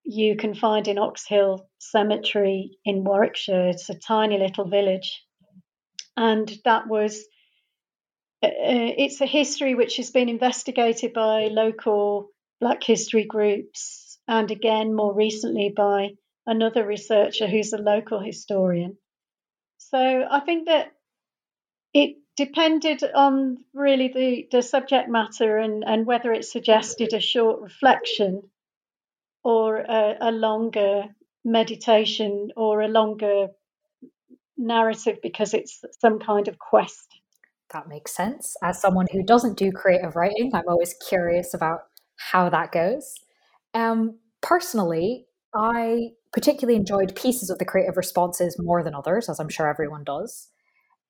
you 0.04 0.36
can 0.36 0.54
find 0.54 0.88
in 0.88 0.96
Oxhill 0.96 1.66
Cemetery 1.78 2.78
in 2.82 3.04
Warwickshire. 3.04 3.68
It's 3.68 3.90
a 3.90 3.94
tiny 3.94 4.38
little 4.38 4.66
village. 4.66 5.22
And 6.16 6.50
that 6.64 6.88
was, 6.88 7.18
uh, 8.42 8.48
it's 8.50 9.20
a 9.20 9.26
history 9.26 9.74
which 9.74 9.98
has 9.98 10.10
been 10.10 10.30
investigated 10.30 11.12
by 11.12 11.48
local 11.48 12.30
Black 12.58 12.82
history 12.82 13.24
groups 13.24 14.18
and 14.26 14.50
again 14.50 14.94
more 14.94 15.14
recently 15.14 15.72
by 15.76 16.14
another 16.46 16.86
researcher 16.86 17.46
who's 17.46 17.74
a 17.74 17.78
local 17.78 18.18
historian. 18.18 18.96
So 19.90 20.26
I 20.30 20.40
think 20.40 20.66
that 20.66 20.92
it 21.94 22.16
depended 22.36 23.02
on 23.14 23.58
really 23.72 24.08
the, 24.08 24.48
the 24.52 24.62
subject 24.62 25.08
matter 25.08 25.56
and, 25.56 25.82
and 25.86 26.06
whether 26.06 26.32
it 26.32 26.44
suggested 26.44 27.14
a 27.14 27.20
short 27.20 27.60
reflection 27.62 28.42
or 29.42 29.78
a, 29.78 30.16
a 30.20 30.30
longer 30.30 31.04
meditation 31.44 32.50
or 32.56 32.82
a 32.82 32.88
longer 32.88 33.48
narrative 34.58 35.18
because 35.22 35.54
it's 35.54 35.82
some 36.00 36.18
kind 36.18 36.48
of 36.48 36.58
quest. 36.58 37.20
That 37.72 37.88
makes 37.88 38.14
sense. 38.14 38.56
As 38.62 38.80
someone 38.80 39.06
who 39.10 39.22
doesn't 39.22 39.56
do 39.56 39.72
creative 39.72 40.16
writing, 40.16 40.50
I'm 40.54 40.68
always 40.68 40.94
curious 41.08 41.54
about 41.54 41.80
how 42.16 42.50
that 42.50 42.72
goes. 42.72 43.14
Um, 43.72 44.18
personally, 44.42 45.26
I 45.54 46.10
particularly 46.32 46.76
enjoyed 46.76 47.16
pieces 47.16 47.50
of 47.50 47.58
the 47.58 47.64
creative 47.64 47.96
responses 47.96 48.56
more 48.58 48.82
than 48.82 48.94
others, 48.94 49.28
as 49.28 49.40
I'm 49.40 49.48
sure 49.48 49.68
everyone 49.68 50.04
does. 50.04 50.48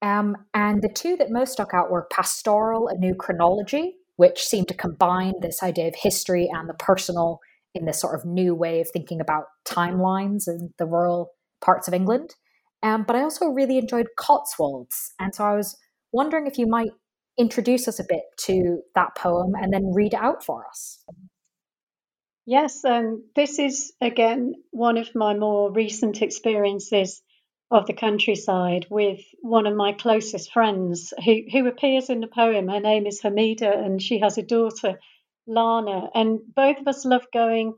Um, 0.00 0.36
and 0.54 0.82
the 0.82 0.88
two 0.88 1.16
that 1.16 1.30
most 1.30 1.52
stuck 1.52 1.74
out 1.74 1.90
were 1.90 2.06
Pastoral, 2.12 2.88
a 2.88 2.96
new 2.96 3.14
chronology, 3.14 3.94
which 4.16 4.42
seemed 4.42 4.68
to 4.68 4.74
combine 4.74 5.34
this 5.40 5.62
idea 5.62 5.88
of 5.88 5.94
history 5.96 6.48
and 6.52 6.68
the 6.68 6.74
personal 6.74 7.40
in 7.74 7.84
this 7.84 8.00
sort 8.00 8.14
of 8.14 8.24
new 8.24 8.54
way 8.54 8.80
of 8.80 8.88
thinking 8.90 9.20
about 9.20 9.44
timelines 9.66 10.46
in 10.46 10.72
the 10.78 10.86
rural 10.86 11.30
parts 11.60 11.88
of 11.88 11.94
England. 11.94 12.34
Um, 12.82 13.04
but 13.04 13.16
I 13.16 13.22
also 13.22 13.46
really 13.46 13.78
enjoyed 13.78 14.06
Cotswolds. 14.16 15.12
And 15.18 15.34
so 15.34 15.44
I 15.44 15.54
was 15.54 15.76
wondering 16.12 16.46
if 16.46 16.58
you 16.58 16.66
might 16.66 16.90
introduce 17.38 17.86
us 17.86 18.00
a 18.00 18.04
bit 18.08 18.22
to 18.36 18.80
that 18.94 19.14
poem 19.16 19.52
and 19.60 19.72
then 19.72 19.92
read 19.94 20.14
it 20.14 20.20
out 20.20 20.44
for 20.44 20.66
us. 20.66 21.02
Yes, 22.50 22.82
and 22.82 23.24
this 23.36 23.58
is 23.58 23.92
again 24.00 24.54
one 24.70 24.96
of 24.96 25.14
my 25.14 25.34
more 25.34 25.70
recent 25.70 26.22
experiences 26.22 27.20
of 27.70 27.86
the 27.86 27.92
countryside 27.92 28.86
with 28.88 29.20
one 29.42 29.66
of 29.66 29.76
my 29.76 29.92
closest 29.92 30.50
friends 30.50 31.12
who, 31.22 31.42
who 31.52 31.66
appears 31.66 32.08
in 32.08 32.20
the 32.20 32.26
poem. 32.26 32.68
Her 32.68 32.80
name 32.80 33.06
is 33.06 33.20
Hamida, 33.20 33.70
and 33.84 34.00
she 34.00 34.20
has 34.20 34.38
a 34.38 34.42
daughter, 34.42 34.98
Lana. 35.46 36.08
And 36.14 36.40
both 36.56 36.78
of 36.78 36.88
us 36.88 37.04
love 37.04 37.26
going 37.34 37.74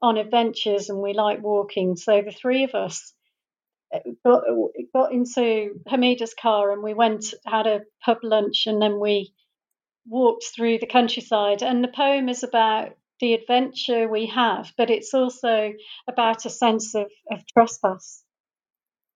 on 0.00 0.16
adventures 0.16 0.88
and 0.88 1.02
we 1.02 1.12
like 1.12 1.42
walking. 1.42 1.94
So 1.96 2.22
the 2.22 2.32
three 2.32 2.64
of 2.64 2.74
us 2.74 3.12
uh, 3.94 3.98
got, 4.24 4.44
got 4.94 5.12
into 5.12 5.82
Hamida's 5.86 6.32
car 6.32 6.72
and 6.72 6.82
we 6.82 6.94
went, 6.94 7.26
had 7.44 7.66
a 7.66 7.82
pub 8.02 8.20
lunch, 8.22 8.62
and 8.68 8.80
then 8.80 9.00
we 9.00 9.34
walked 10.06 10.44
through 10.44 10.78
the 10.78 10.86
countryside. 10.86 11.62
And 11.62 11.84
the 11.84 11.88
poem 11.88 12.30
is 12.30 12.42
about 12.42 12.94
the 13.24 13.32
adventure 13.32 14.06
we 14.06 14.26
have, 14.26 14.70
but 14.76 14.90
it's 14.90 15.14
also 15.14 15.72
about 16.06 16.44
a 16.44 16.50
sense 16.50 16.94
of, 16.94 17.10
of 17.32 17.42
trespass. 17.54 18.22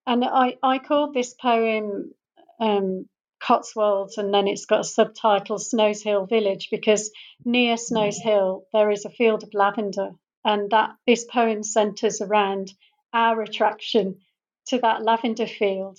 And 0.07 0.25
I, 0.25 0.57
I 0.63 0.79
called 0.79 1.13
this 1.13 1.35
poem 1.35 2.15
um, 2.59 3.07
Cotswolds, 3.39 4.17
and 4.17 4.33
then 4.33 4.49
it's 4.49 4.65
got 4.65 4.81
a 4.81 4.85
subtitle 4.85 5.59
Snowshill 5.59 6.27
Village 6.27 6.69
because 6.71 7.11
near 7.45 7.77
Snowshill 7.77 8.63
there 8.73 8.91
is 8.91 9.05
a 9.05 9.11
field 9.11 9.43
of 9.43 9.53
lavender, 9.53 10.13
and 10.43 10.71
that 10.71 10.93
this 11.07 11.27
poem 11.27 11.63
centres 11.63 12.23
around 12.23 12.73
our 13.13 13.43
attraction 13.43 14.21
to 14.69 14.79
that 14.79 15.03
lavender 15.03 15.47
field. 15.47 15.99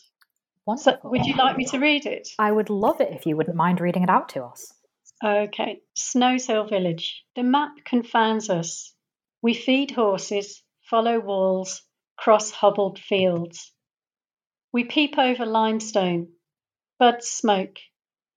So, 0.77 0.97
would 1.03 1.27
you 1.27 1.35
like 1.35 1.57
me 1.57 1.65
to 1.65 1.77
read 1.77 2.07
it? 2.07 2.29
I 2.39 2.51
would 2.51 2.71
love 2.71 3.01
it 3.01 3.11
if 3.11 3.27
you 3.27 3.37
wouldn't 3.37 3.55
mind 3.55 3.79
reading 3.79 4.01
it 4.01 4.09
out 4.09 4.29
to 4.29 4.45
us. 4.45 4.73
Okay, 5.21 5.81
Snowshill 5.97 6.69
Village. 6.69 7.25
The 7.35 7.43
map 7.43 7.83
confounds 7.83 8.49
us. 8.49 8.95
We 9.41 9.53
feed 9.53 9.91
horses, 9.91 10.63
follow 10.89 11.19
walls, 11.19 11.81
cross 12.17 12.51
hobbled 12.51 12.99
fields. 12.99 13.73
We 14.71 14.85
peep 14.85 15.17
over 15.17 15.45
limestone. 15.45 16.33
Buds 16.99 17.27
smoke, 17.27 17.79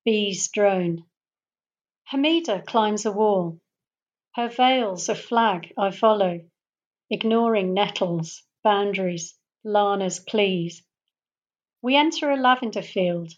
bees 0.04 0.50
drone. 0.50 1.04
Hamida 2.12 2.66
climbs 2.66 3.06
a 3.06 3.12
wall. 3.12 3.60
Her 4.34 4.48
veil's 4.48 5.08
a 5.08 5.14
flag 5.14 5.72
I 5.78 5.92
follow, 5.92 6.40
ignoring 7.10 7.74
nettles, 7.74 8.42
boundaries, 8.64 9.38
Lana's 9.62 10.18
pleas. 10.18 10.82
We 11.80 11.94
enter 11.94 12.30
a 12.30 12.36
lavender 12.36 12.82
field, 12.82 13.32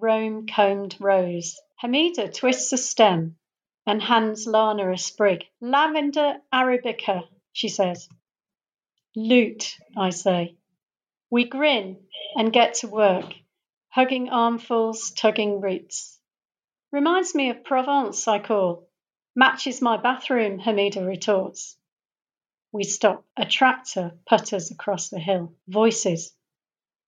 Rome 0.00 0.46
combed 0.46 0.96
rose. 1.00 1.60
Hamida 1.82 2.32
twists 2.32 2.72
a 2.72 2.78
stem 2.78 3.36
and 3.84 4.00
hands 4.00 4.46
Lana 4.46 4.92
a 4.92 4.98
sprig. 4.98 5.44
Lavender 5.60 6.40
arabica, 6.52 7.26
she 7.52 7.68
says. 7.68 8.08
Loot, 9.16 9.76
I 9.96 10.10
say. 10.10 10.56
We 11.30 11.44
grin 11.44 12.06
and 12.36 12.52
get 12.52 12.74
to 12.74 12.88
work, 12.88 13.34
hugging 13.88 14.28
armfuls, 14.28 15.10
tugging 15.10 15.60
roots. 15.60 16.18
Reminds 16.92 17.34
me 17.34 17.50
of 17.50 17.64
Provence, 17.64 18.28
I 18.28 18.38
call. 18.38 18.88
Matches 19.34 19.82
my 19.82 19.96
bathroom, 19.96 20.58
Hamida 20.58 21.04
retorts. 21.04 21.76
We 22.72 22.84
stop. 22.84 23.24
A 23.36 23.46
tractor 23.46 24.12
putters 24.26 24.70
across 24.70 25.08
the 25.08 25.18
hill. 25.18 25.54
Voices. 25.66 26.32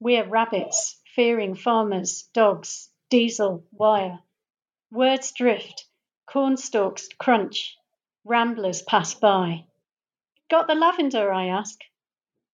We're 0.01 0.26
rabbits, 0.26 0.99
fearing 1.14 1.54
farmers, 1.54 2.28
dogs, 2.32 2.88
diesel, 3.08 3.64
wire. 3.72 4.20
Words 4.90 5.32
drift, 5.32 5.86
cornstalks 6.26 7.08
crunch, 7.18 7.76
ramblers 8.24 8.82
pass 8.82 9.14
by. 9.14 9.64
Got 10.48 10.66
the 10.66 10.74
lavender, 10.74 11.32
I 11.32 11.46
ask. 11.46 11.78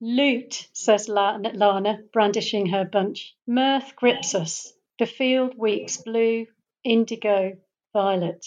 Loot, 0.00 0.68
says 0.72 1.08
Lana, 1.08 1.98
brandishing 2.12 2.66
her 2.66 2.84
bunch. 2.84 3.34
Mirth 3.46 3.96
grips 3.96 4.34
us. 4.34 4.72
The 4.98 5.06
field 5.06 5.54
weeps 5.56 5.98
blue, 5.98 6.46
indigo, 6.84 7.58
violet. 7.92 8.46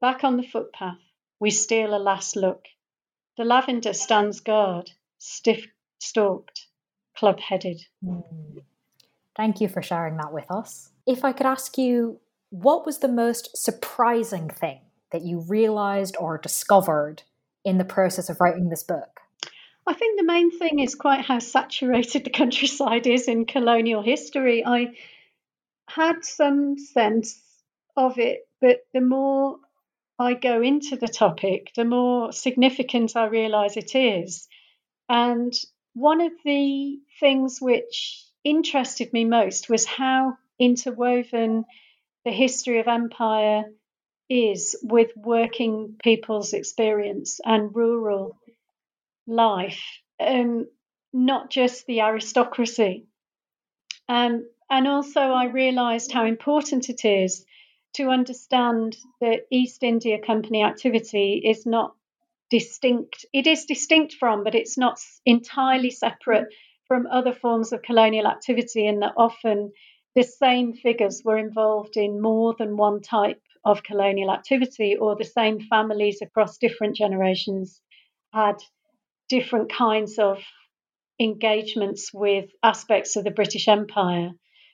Back 0.00 0.24
on 0.24 0.36
the 0.36 0.42
footpath, 0.42 1.00
we 1.40 1.50
steal 1.50 1.94
a 1.94 1.98
last 1.98 2.36
look. 2.36 2.64
The 3.36 3.44
lavender 3.44 3.92
stands 3.92 4.40
guard, 4.40 4.90
stiff 5.18 5.66
stalked, 6.00 6.66
club 7.16 7.40
headed. 7.40 7.80
Mm. 8.04 8.64
Thank 9.36 9.60
you 9.60 9.68
for 9.68 9.82
sharing 9.82 10.16
that 10.18 10.32
with 10.32 10.50
us. 10.50 10.90
If 11.06 11.24
I 11.24 11.32
could 11.32 11.46
ask 11.46 11.78
you, 11.78 12.20
what 12.50 12.84
was 12.84 12.98
the 12.98 13.08
most 13.08 13.56
surprising 13.56 14.48
thing 14.48 14.80
that 15.10 15.22
you 15.22 15.40
realized 15.40 16.16
or 16.18 16.38
discovered 16.38 17.22
in 17.64 17.78
the 17.78 17.84
process 17.84 18.28
of 18.28 18.40
writing 18.40 18.68
this 18.68 18.82
book? 18.82 19.20
I 19.86 19.94
think 19.94 20.18
the 20.18 20.26
main 20.26 20.56
thing 20.56 20.78
is 20.78 20.94
quite 20.94 21.24
how 21.24 21.38
saturated 21.38 22.24
the 22.24 22.30
countryside 22.30 23.06
is 23.06 23.26
in 23.26 23.46
colonial 23.46 24.02
history. 24.02 24.64
I 24.64 24.94
had 25.88 26.24
some 26.24 26.78
sense 26.78 27.40
of 27.96 28.18
it, 28.18 28.46
but 28.60 28.86
the 28.92 29.00
more 29.00 29.58
I 30.18 30.34
go 30.34 30.62
into 30.62 30.96
the 30.96 31.08
topic, 31.08 31.72
the 31.74 31.84
more 31.84 32.32
significant 32.32 33.16
I 33.16 33.26
realize 33.26 33.76
it 33.76 33.94
is. 33.94 34.46
And 35.08 35.52
one 35.94 36.20
of 36.20 36.32
the 36.44 37.00
things 37.18 37.58
which 37.60 38.24
interested 38.44 39.12
me 39.12 39.24
most 39.24 39.68
was 39.68 39.84
how 39.84 40.36
interwoven 40.58 41.64
the 42.24 42.30
history 42.30 42.78
of 42.80 42.88
empire 42.88 43.64
is 44.28 44.76
with 44.82 45.10
working 45.16 45.96
people's 46.02 46.52
experience 46.52 47.40
and 47.44 47.74
rural 47.74 48.38
life, 49.26 49.82
um, 50.20 50.66
not 51.12 51.50
just 51.50 51.86
the 51.86 52.00
aristocracy. 52.00 53.06
Um, 54.08 54.48
and 54.70 54.88
also, 54.88 55.20
I 55.20 55.44
realised 55.46 56.12
how 56.12 56.24
important 56.24 56.88
it 56.88 57.04
is 57.04 57.44
to 57.94 58.08
understand 58.08 58.96
that 59.20 59.46
East 59.50 59.82
India 59.82 60.18
Company 60.18 60.62
activity 60.62 61.42
is 61.44 61.66
not 61.66 61.94
distinct. 62.50 63.26
It 63.32 63.46
is 63.46 63.66
distinct 63.66 64.14
from, 64.14 64.44
but 64.44 64.54
it's 64.54 64.78
not 64.78 64.98
entirely 65.26 65.90
separate 65.90 66.48
from 66.92 67.06
other 67.06 67.32
forms 67.32 67.72
of 67.72 67.80
colonial 67.80 68.26
activity, 68.26 68.86
and 68.86 69.00
that 69.00 69.14
often 69.16 69.72
the 70.14 70.22
same 70.22 70.74
figures 70.74 71.22
were 71.24 71.38
involved 71.38 71.96
in 71.96 72.20
more 72.20 72.54
than 72.58 72.76
one 72.76 73.00
type 73.00 73.40
of 73.64 73.82
colonial 73.82 74.30
activity, 74.30 74.94
or 74.96 75.16
the 75.16 75.24
same 75.24 75.58
families 75.58 76.18
across 76.20 76.58
different 76.58 76.94
generations 76.94 77.80
had 78.34 78.56
different 79.30 79.72
kinds 79.72 80.18
of 80.18 80.42
engagements 81.18 82.10
with 82.12 82.50
aspects 82.62 83.16
of 83.16 83.24
the 83.24 83.30
British 83.30 83.68
Empire. 83.68 84.32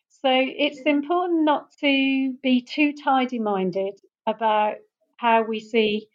So 0.09 0.31
it's 0.33 0.81
important 0.81 1.45
not 1.45 1.71
to 1.79 2.35
be 2.43 2.62
too 2.62 2.95
tidy 3.05 3.39
minded 3.39 3.95
about 4.27 4.75
how 5.19 5.45
we 5.45 5.61
see 5.61 6.09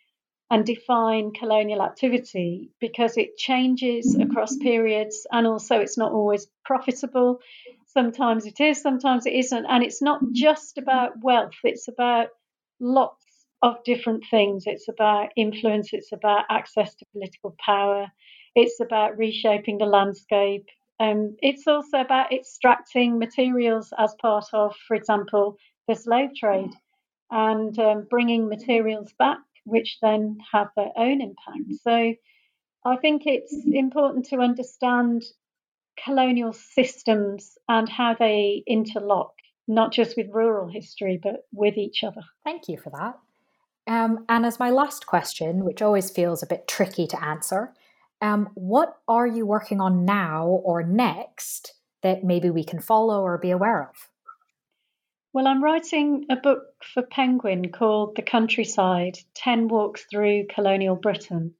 and 0.52 0.66
define 0.66 1.32
colonial 1.32 1.82
activity 1.82 2.70
because 2.80 3.18
it 3.18 3.38
changes 3.38 4.16
across 4.16 4.56
periods 4.58 5.26
and 5.32 5.48
also 5.48 5.80
it's 5.80 5.98
not 5.98 6.12
always 6.12 6.48
profitable. 6.66 7.40
Sometimes 7.88 8.46
it 8.46 8.60
is, 8.60 8.82
sometimes 8.82 9.26
it 9.26 9.34
isn't. 9.34 9.66
And 9.66 9.84
it's 9.84 10.02
not 10.02 10.22
just 10.32 10.78
about 10.78 11.14
wealth, 11.22 11.56
it's 11.64 11.88
about 11.88 12.28
lots 12.80 13.26
of 13.62 13.84
different 13.84 14.26
things. 14.30 14.64
It's 14.68 14.90
about 14.90 15.30
influence, 15.36 15.90
it's 15.94 16.12
about 16.12 16.46
access 16.50 16.94
to 16.96 17.06
political 17.14 17.56
power, 17.64 18.08
it's 18.56 18.80
about 18.80 19.18
reshaping 19.18 19.78
the 19.78 19.86
landscape. 19.86 20.68
Um, 21.00 21.36
it's 21.42 21.66
also 21.68 22.00
about 22.00 22.32
extracting 22.32 23.18
materials 23.18 23.92
as 23.98 24.16
part 24.22 24.46
of, 24.54 24.76
for 24.88 24.96
example, 24.96 25.58
the 25.88 25.96
slave 25.96 26.30
trade 26.36 26.72
and 27.32 27.78
um, 27.80 28.06
bringing 28.10 28.48
materials 28.48 29.12
back 29.18 29.40
which 29.66 29.98
then 30.02 30.38
have 30.52 30.70
their 30.76 30.92
own 30.96 31.22
impact. 31.22 31.82
So 31.84 32.14
I 32.86 32.98
think 32.98 33.24
it's 33.26 33.56
important 33.72 34.26
to 34.28 34.38
understand 34.38 35.24
colonial 36.04 36.54
systems 36.54 37.58
and 37.70 37.88
how 37.88 38.16
they 38.18 38.64
interlock, 38.68 39.34
not 39.68 39.92
just 39.92 40.18
with 40.18 40.28
rural 40.32 40.68
history, 40.68 41.20
but 41.22 41.46
with 41.52 41.78
each 41.78 42.04
other. 42.04 42.22
Thank 42.44 42.68
you 42.68 42.78
for 42.78 42.90
that. 42.92 43.20
Um, 43.86 44.26
and 44.30 44.46
as 44.46 44.60
my 44.60 44.70
last 44.70 45.06
question, 45.06 45.66
which 45.66 45.82
always 45.82 46.10
feels 46.10 46.42
a 46.42 46.48
bit 46.48 46.68
tricky 46.68 47.06
to 47.08 47.24
answer, 47.24 47.74
um, 48.22 48.50
what 48.54 48.98
are 49.08 49.28
you 49.28 49.46
working 49.46 49.82
on 49.82 50.06
now 50.06 50.48
or 50.48 50.84
next 50.84 51.74
that 52.02 52.24
maybe 52.24 52.50
we 52.50 52.64
can 52.64 52.80
follow 52.80 53.22
or 53.22 53.38
be 53.38 53.52
aware 53.52 53.90
of? 53.90 54.10
Well, 55.34 55.48
I'm 55.48 55.64
writing 55.64 56.28
a 56.30 56.36
book 56.36 56.62
for 56.84 57.02
Penguin 57.02 57.72
called 57.72 58.16
The 58.16 58.22
Countryside 58.22 59.18
10 59.34 59.68
Walks 59.68 60.06
Through 60.06 60.46
Colonial 60.54 60.96
Britain. 60.96 61.56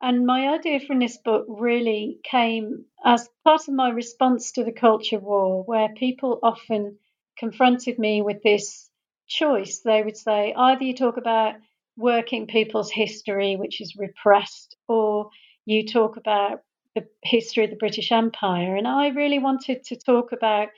And 0.00 0.24
my 0.24 0.48
idea 0.48 0.80
for 0.80 0.98
this 0.98 1.18
book 1.18 1.44
really 1.46 2.20
came 2.24 2.86
as 3.04 3.28
part 3.44 3.68
of 3.68 3.74
my 3.74 3.90
response 3.90 4.52
to 4.52 4.64
the 4.64 4.72
culture 4.72 5.18
war, 5.18 5.64
where 5.64 5.90
people 5.90 6.38
often 6.42 6.96
confronted 7.36 7.98
me 7.98 8.22
with 8.22 8.42
this 8.42 8.88
choice. 9.26 9.80
They 9.80 10.02
would 10.02 10.16
say 10.16 10.54
either 10.56 10.84
you 10.84 10.94
talk 10.94 11.18
about 11.18 11.56
working 11.98 12.46
people's 12.46 12.90
history, 12.90 13.56
which 13.56 13.82
is 13.82 13.96
repressed, 13.98 14.78
or 14.88 15.28
you 15.66 15.86
talk 15.86 16.16
about 16.16 16.62
the 16.94 17.06
history 17.22 17.64
of 17.64 17.70
the 17.70 17.76
British 17.76 18.12
Empire. 18.12 18.76
And 18.76 18.88
I 18.88 19.08
really 19.08 19.40
wanted 19.40 19.84
to 19.84 19.96
talk 19.96 20.32
about 20.32 20.68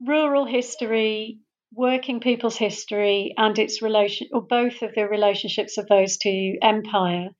rural 0.00 0.44
history, 0.44 1.40
working 1.72 2.20
people's 2.20 2.56
history, 2.56 3.34
and 3.36 3.58
its 3.58 3.82
relation, 3.82 4.28
or 4.32 4.42
both 4.42 4.82
of 4.82 4.94
the 4.94 5.08
relationships 5.08 5.78
of 5.78 5.88
those 5.88 6.16
to 6.18 6.58
empire. 6.62 7.30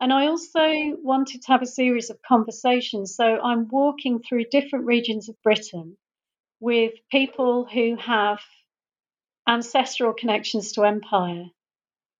And 0.00 0.12
I 0.12 0.26
also 0.26 0.96
wanted 1.02 1.42
to 1.42 1.52
have 1.52 1.62
a 1.62 1.66
series 1.66 2.08
of 2.08 2.22
conversations. 2.22 3.14
So 3.14 3.24
I'm 3.24 3.68
walking 3.68 4.20
through 4.20 4.46
different 4.50 4.86
regions 4.86 5.28
of 5.28 5.42
Britain 5.42 5.98
with 6.58 6.92
people 7.10 7.66
who 7.66 7.96
have 7.96 8.40
ancestral 9.46 10.14
connections 10.14 10.72
to 10.72 10.84
empire. 10.84 11.46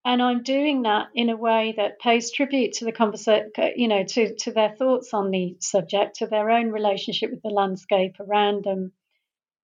And 0.03 0.21
I'm 0.21 0.43
doing 0.43 0.83
that 0.83 1.09
in 1.13 1.29
a 1.29 1.37
way 1.37 1.75
that 1.77 1.99
pays 1.99 2.31
tribute 2.31 2.73
to 2.73 2.85
the 2.85 2.91
conversation, 2.91 3.51
you 3.75 3.87
know, 3.87 4.03
to, 4.03 4.35
to 4.35 4.51
their 4.51 4.75
thoughts 4.77 5.13
on 5.13 5.29
the 5.29 5.57
subject, 5.59 6.17
to 6.17 6.27
their 6.27 6.49
own 6.49 6.71
relationship 6.71 7.29
with 7.29 7.43
the 7.43 7.49
landscape 7.49 8.15
around 8.19 8.63
them, 8.63 8.93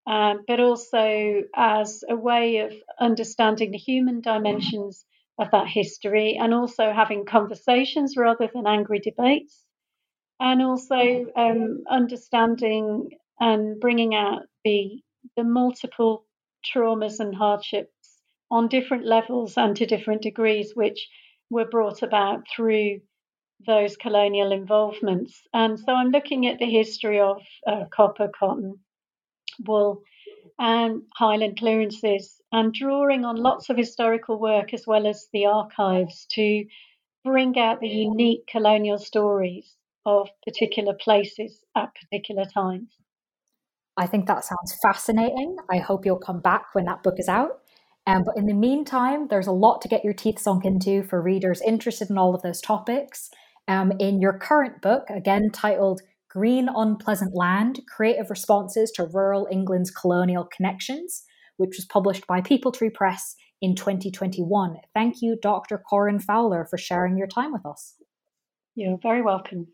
um, 0.08 0.44
but 0.48 0.60
also 0.60 1.44
as 1.56 2.04
a 2.10 2.16
way 2.16 2.60
of 2.60 2.74
understanding 3.00 3.72
the 3.72 3.78
human 3.78 4.22
dimensions 4.22 5.06
of 5.38 5.52
that 5.52 5.68
history 5.68 6.38
and 6.42 6.54
also 6.54 6.92
having 6.94 7.26
conversations 7.26 8.16
rather 8.18 8.50
than 8.54 8.66
angry 8.66 9.00
debates, 9.00 9.64
and 10.40 10.62
also 10.62 11.26
um, 11.36 11.84
understanding 11.90 13.10
and 13.40 13.80
bringing 13.80 14.16
out 14.16 14.44
the, 14.64 15.02
the 15.36 15.44
multiple 15.44 16.26
traumas 16.66 17.20
and 17.20 17.36
hardships 17.36 17.92
on 18.50 18.68
different 18.68 19.06
levels 19.06 19.58
and 19.58 19.76
to 19.76 19.86
different 19.86 20.22
degrees, 20.22 20.72
which 20.74 21.08
were 21.50 21.68
brought 21.70 22.02
about 22.02 22.46
through 22.56 23.00
those 23.66 23.98
colonial 23.98 24.52
involvements. 24.52 25.42
And 25.54 25.80
so 25.80 25.92
I'm 25.92 26.12
looking 26.12 26.48
at 26.48 26.60
the 26.60 26.66
history 26.66 27.20
of 27.20 27.42
uh, 27.66 27.86
copper, 27.92 28.30
cotton, 28.38 28.80
wool 29.66 30.02
and 30.60 31.04
highland 31.16 31.58
clearances 31.58 32.42
and 32.52 32.74
drawing 32.74 33.26
on 33.26 33.36
lots 33.36 33.70
of 33.70 33.78
historical 33.78 34.40
work 34.40 34.74
as 34.74 34.88
well 34.88 35.06
as 35.06 35.28
the 35.34 35.46
archives 35.46 36.26
to 36.32 36.66
bring 37.24 37.58
out 37.60 37.80
the 37.80 37.88
unique 37.88 38.48
colonial 38.48 38.98
stories 38.98 39.76
of 40.06 40.30
particular 40.46 40.94
places 40.94 41.64
at 41.76 41.94
particular 41.96 42.46
times. 42.46 42.90
I 43.98 44.08
think 44.08 44.28
that 44.28 44.46
sounds 44.46 44.78
fascinating. 44.82 45.58
I 45.70 45.80
hope 45.80 46.06
you'll 46.06 46.20
come 46.20 46.40
back 46.40 46.68
when 46.74 46.86
that 46.86 47.04
book 47.04 47.16
is 47.18 47.28
out. 47.28 47.60
Um, 48.06 48.24
but 48.24 48.38
in 48.38 48.46
the 48.46 48.54
meantime, 48.54 49.28
there's 49.28 49.48
a 49.48 49.52
lot 49.52 49.82
to 49.82 49.90
get 49.90 50.06
your 50.06 50.14
teeth 50.14 50.40
sunk 50.40 50.64
into 50.64 51.04
for 51.04 51.22
readers 51.22 51.62
interested 51.62 52.10
in 52.10 52.18
all 52.18 52.34
of 52.34 52.42
those 52.42 52.62
topics. 52.62 53.30
Um, 53.68 53.92
in 54.00 54.22
your 54.22 54.38
current 54.38 54.82
book, 54.82 55.10
again 55.10 55.50
titled 55.52 56.02
Green 56.38 56.70
Unpleasant 56.70 57.34
Land 57.34 57.82
Creative 57.88 58.30
Responses 58.30 58.92
to 58.92 59.10
Rural 59.12 59.48
England's 59.52 59.90
Colonial 59.90 60.48
Connections, 60.56 61.24
which 61.58 61.74
was 61.76 61.86
published 61.86 62.28
by 62.28 62.42
Peepal 62.42 62.72
Tree 62.72 62.92
Press 62.92 63.36
in 63.60 63.74
2021. 63.74 64.76
Thank 64.94 65.24
you, 65.24 65.36
Dr. 65.42 65.82
Corinne 65.90 66.20
Fowler, 66.20 66.68
for 66.70 66.78
sharing 66.78 67.18
your 67.18 67.26
time 67.26 67.52
with 67.52 67.66
us. 67.66 67.96
You're 68.76 69.00
very 69.02 69.24
welcome. 69.24 69.70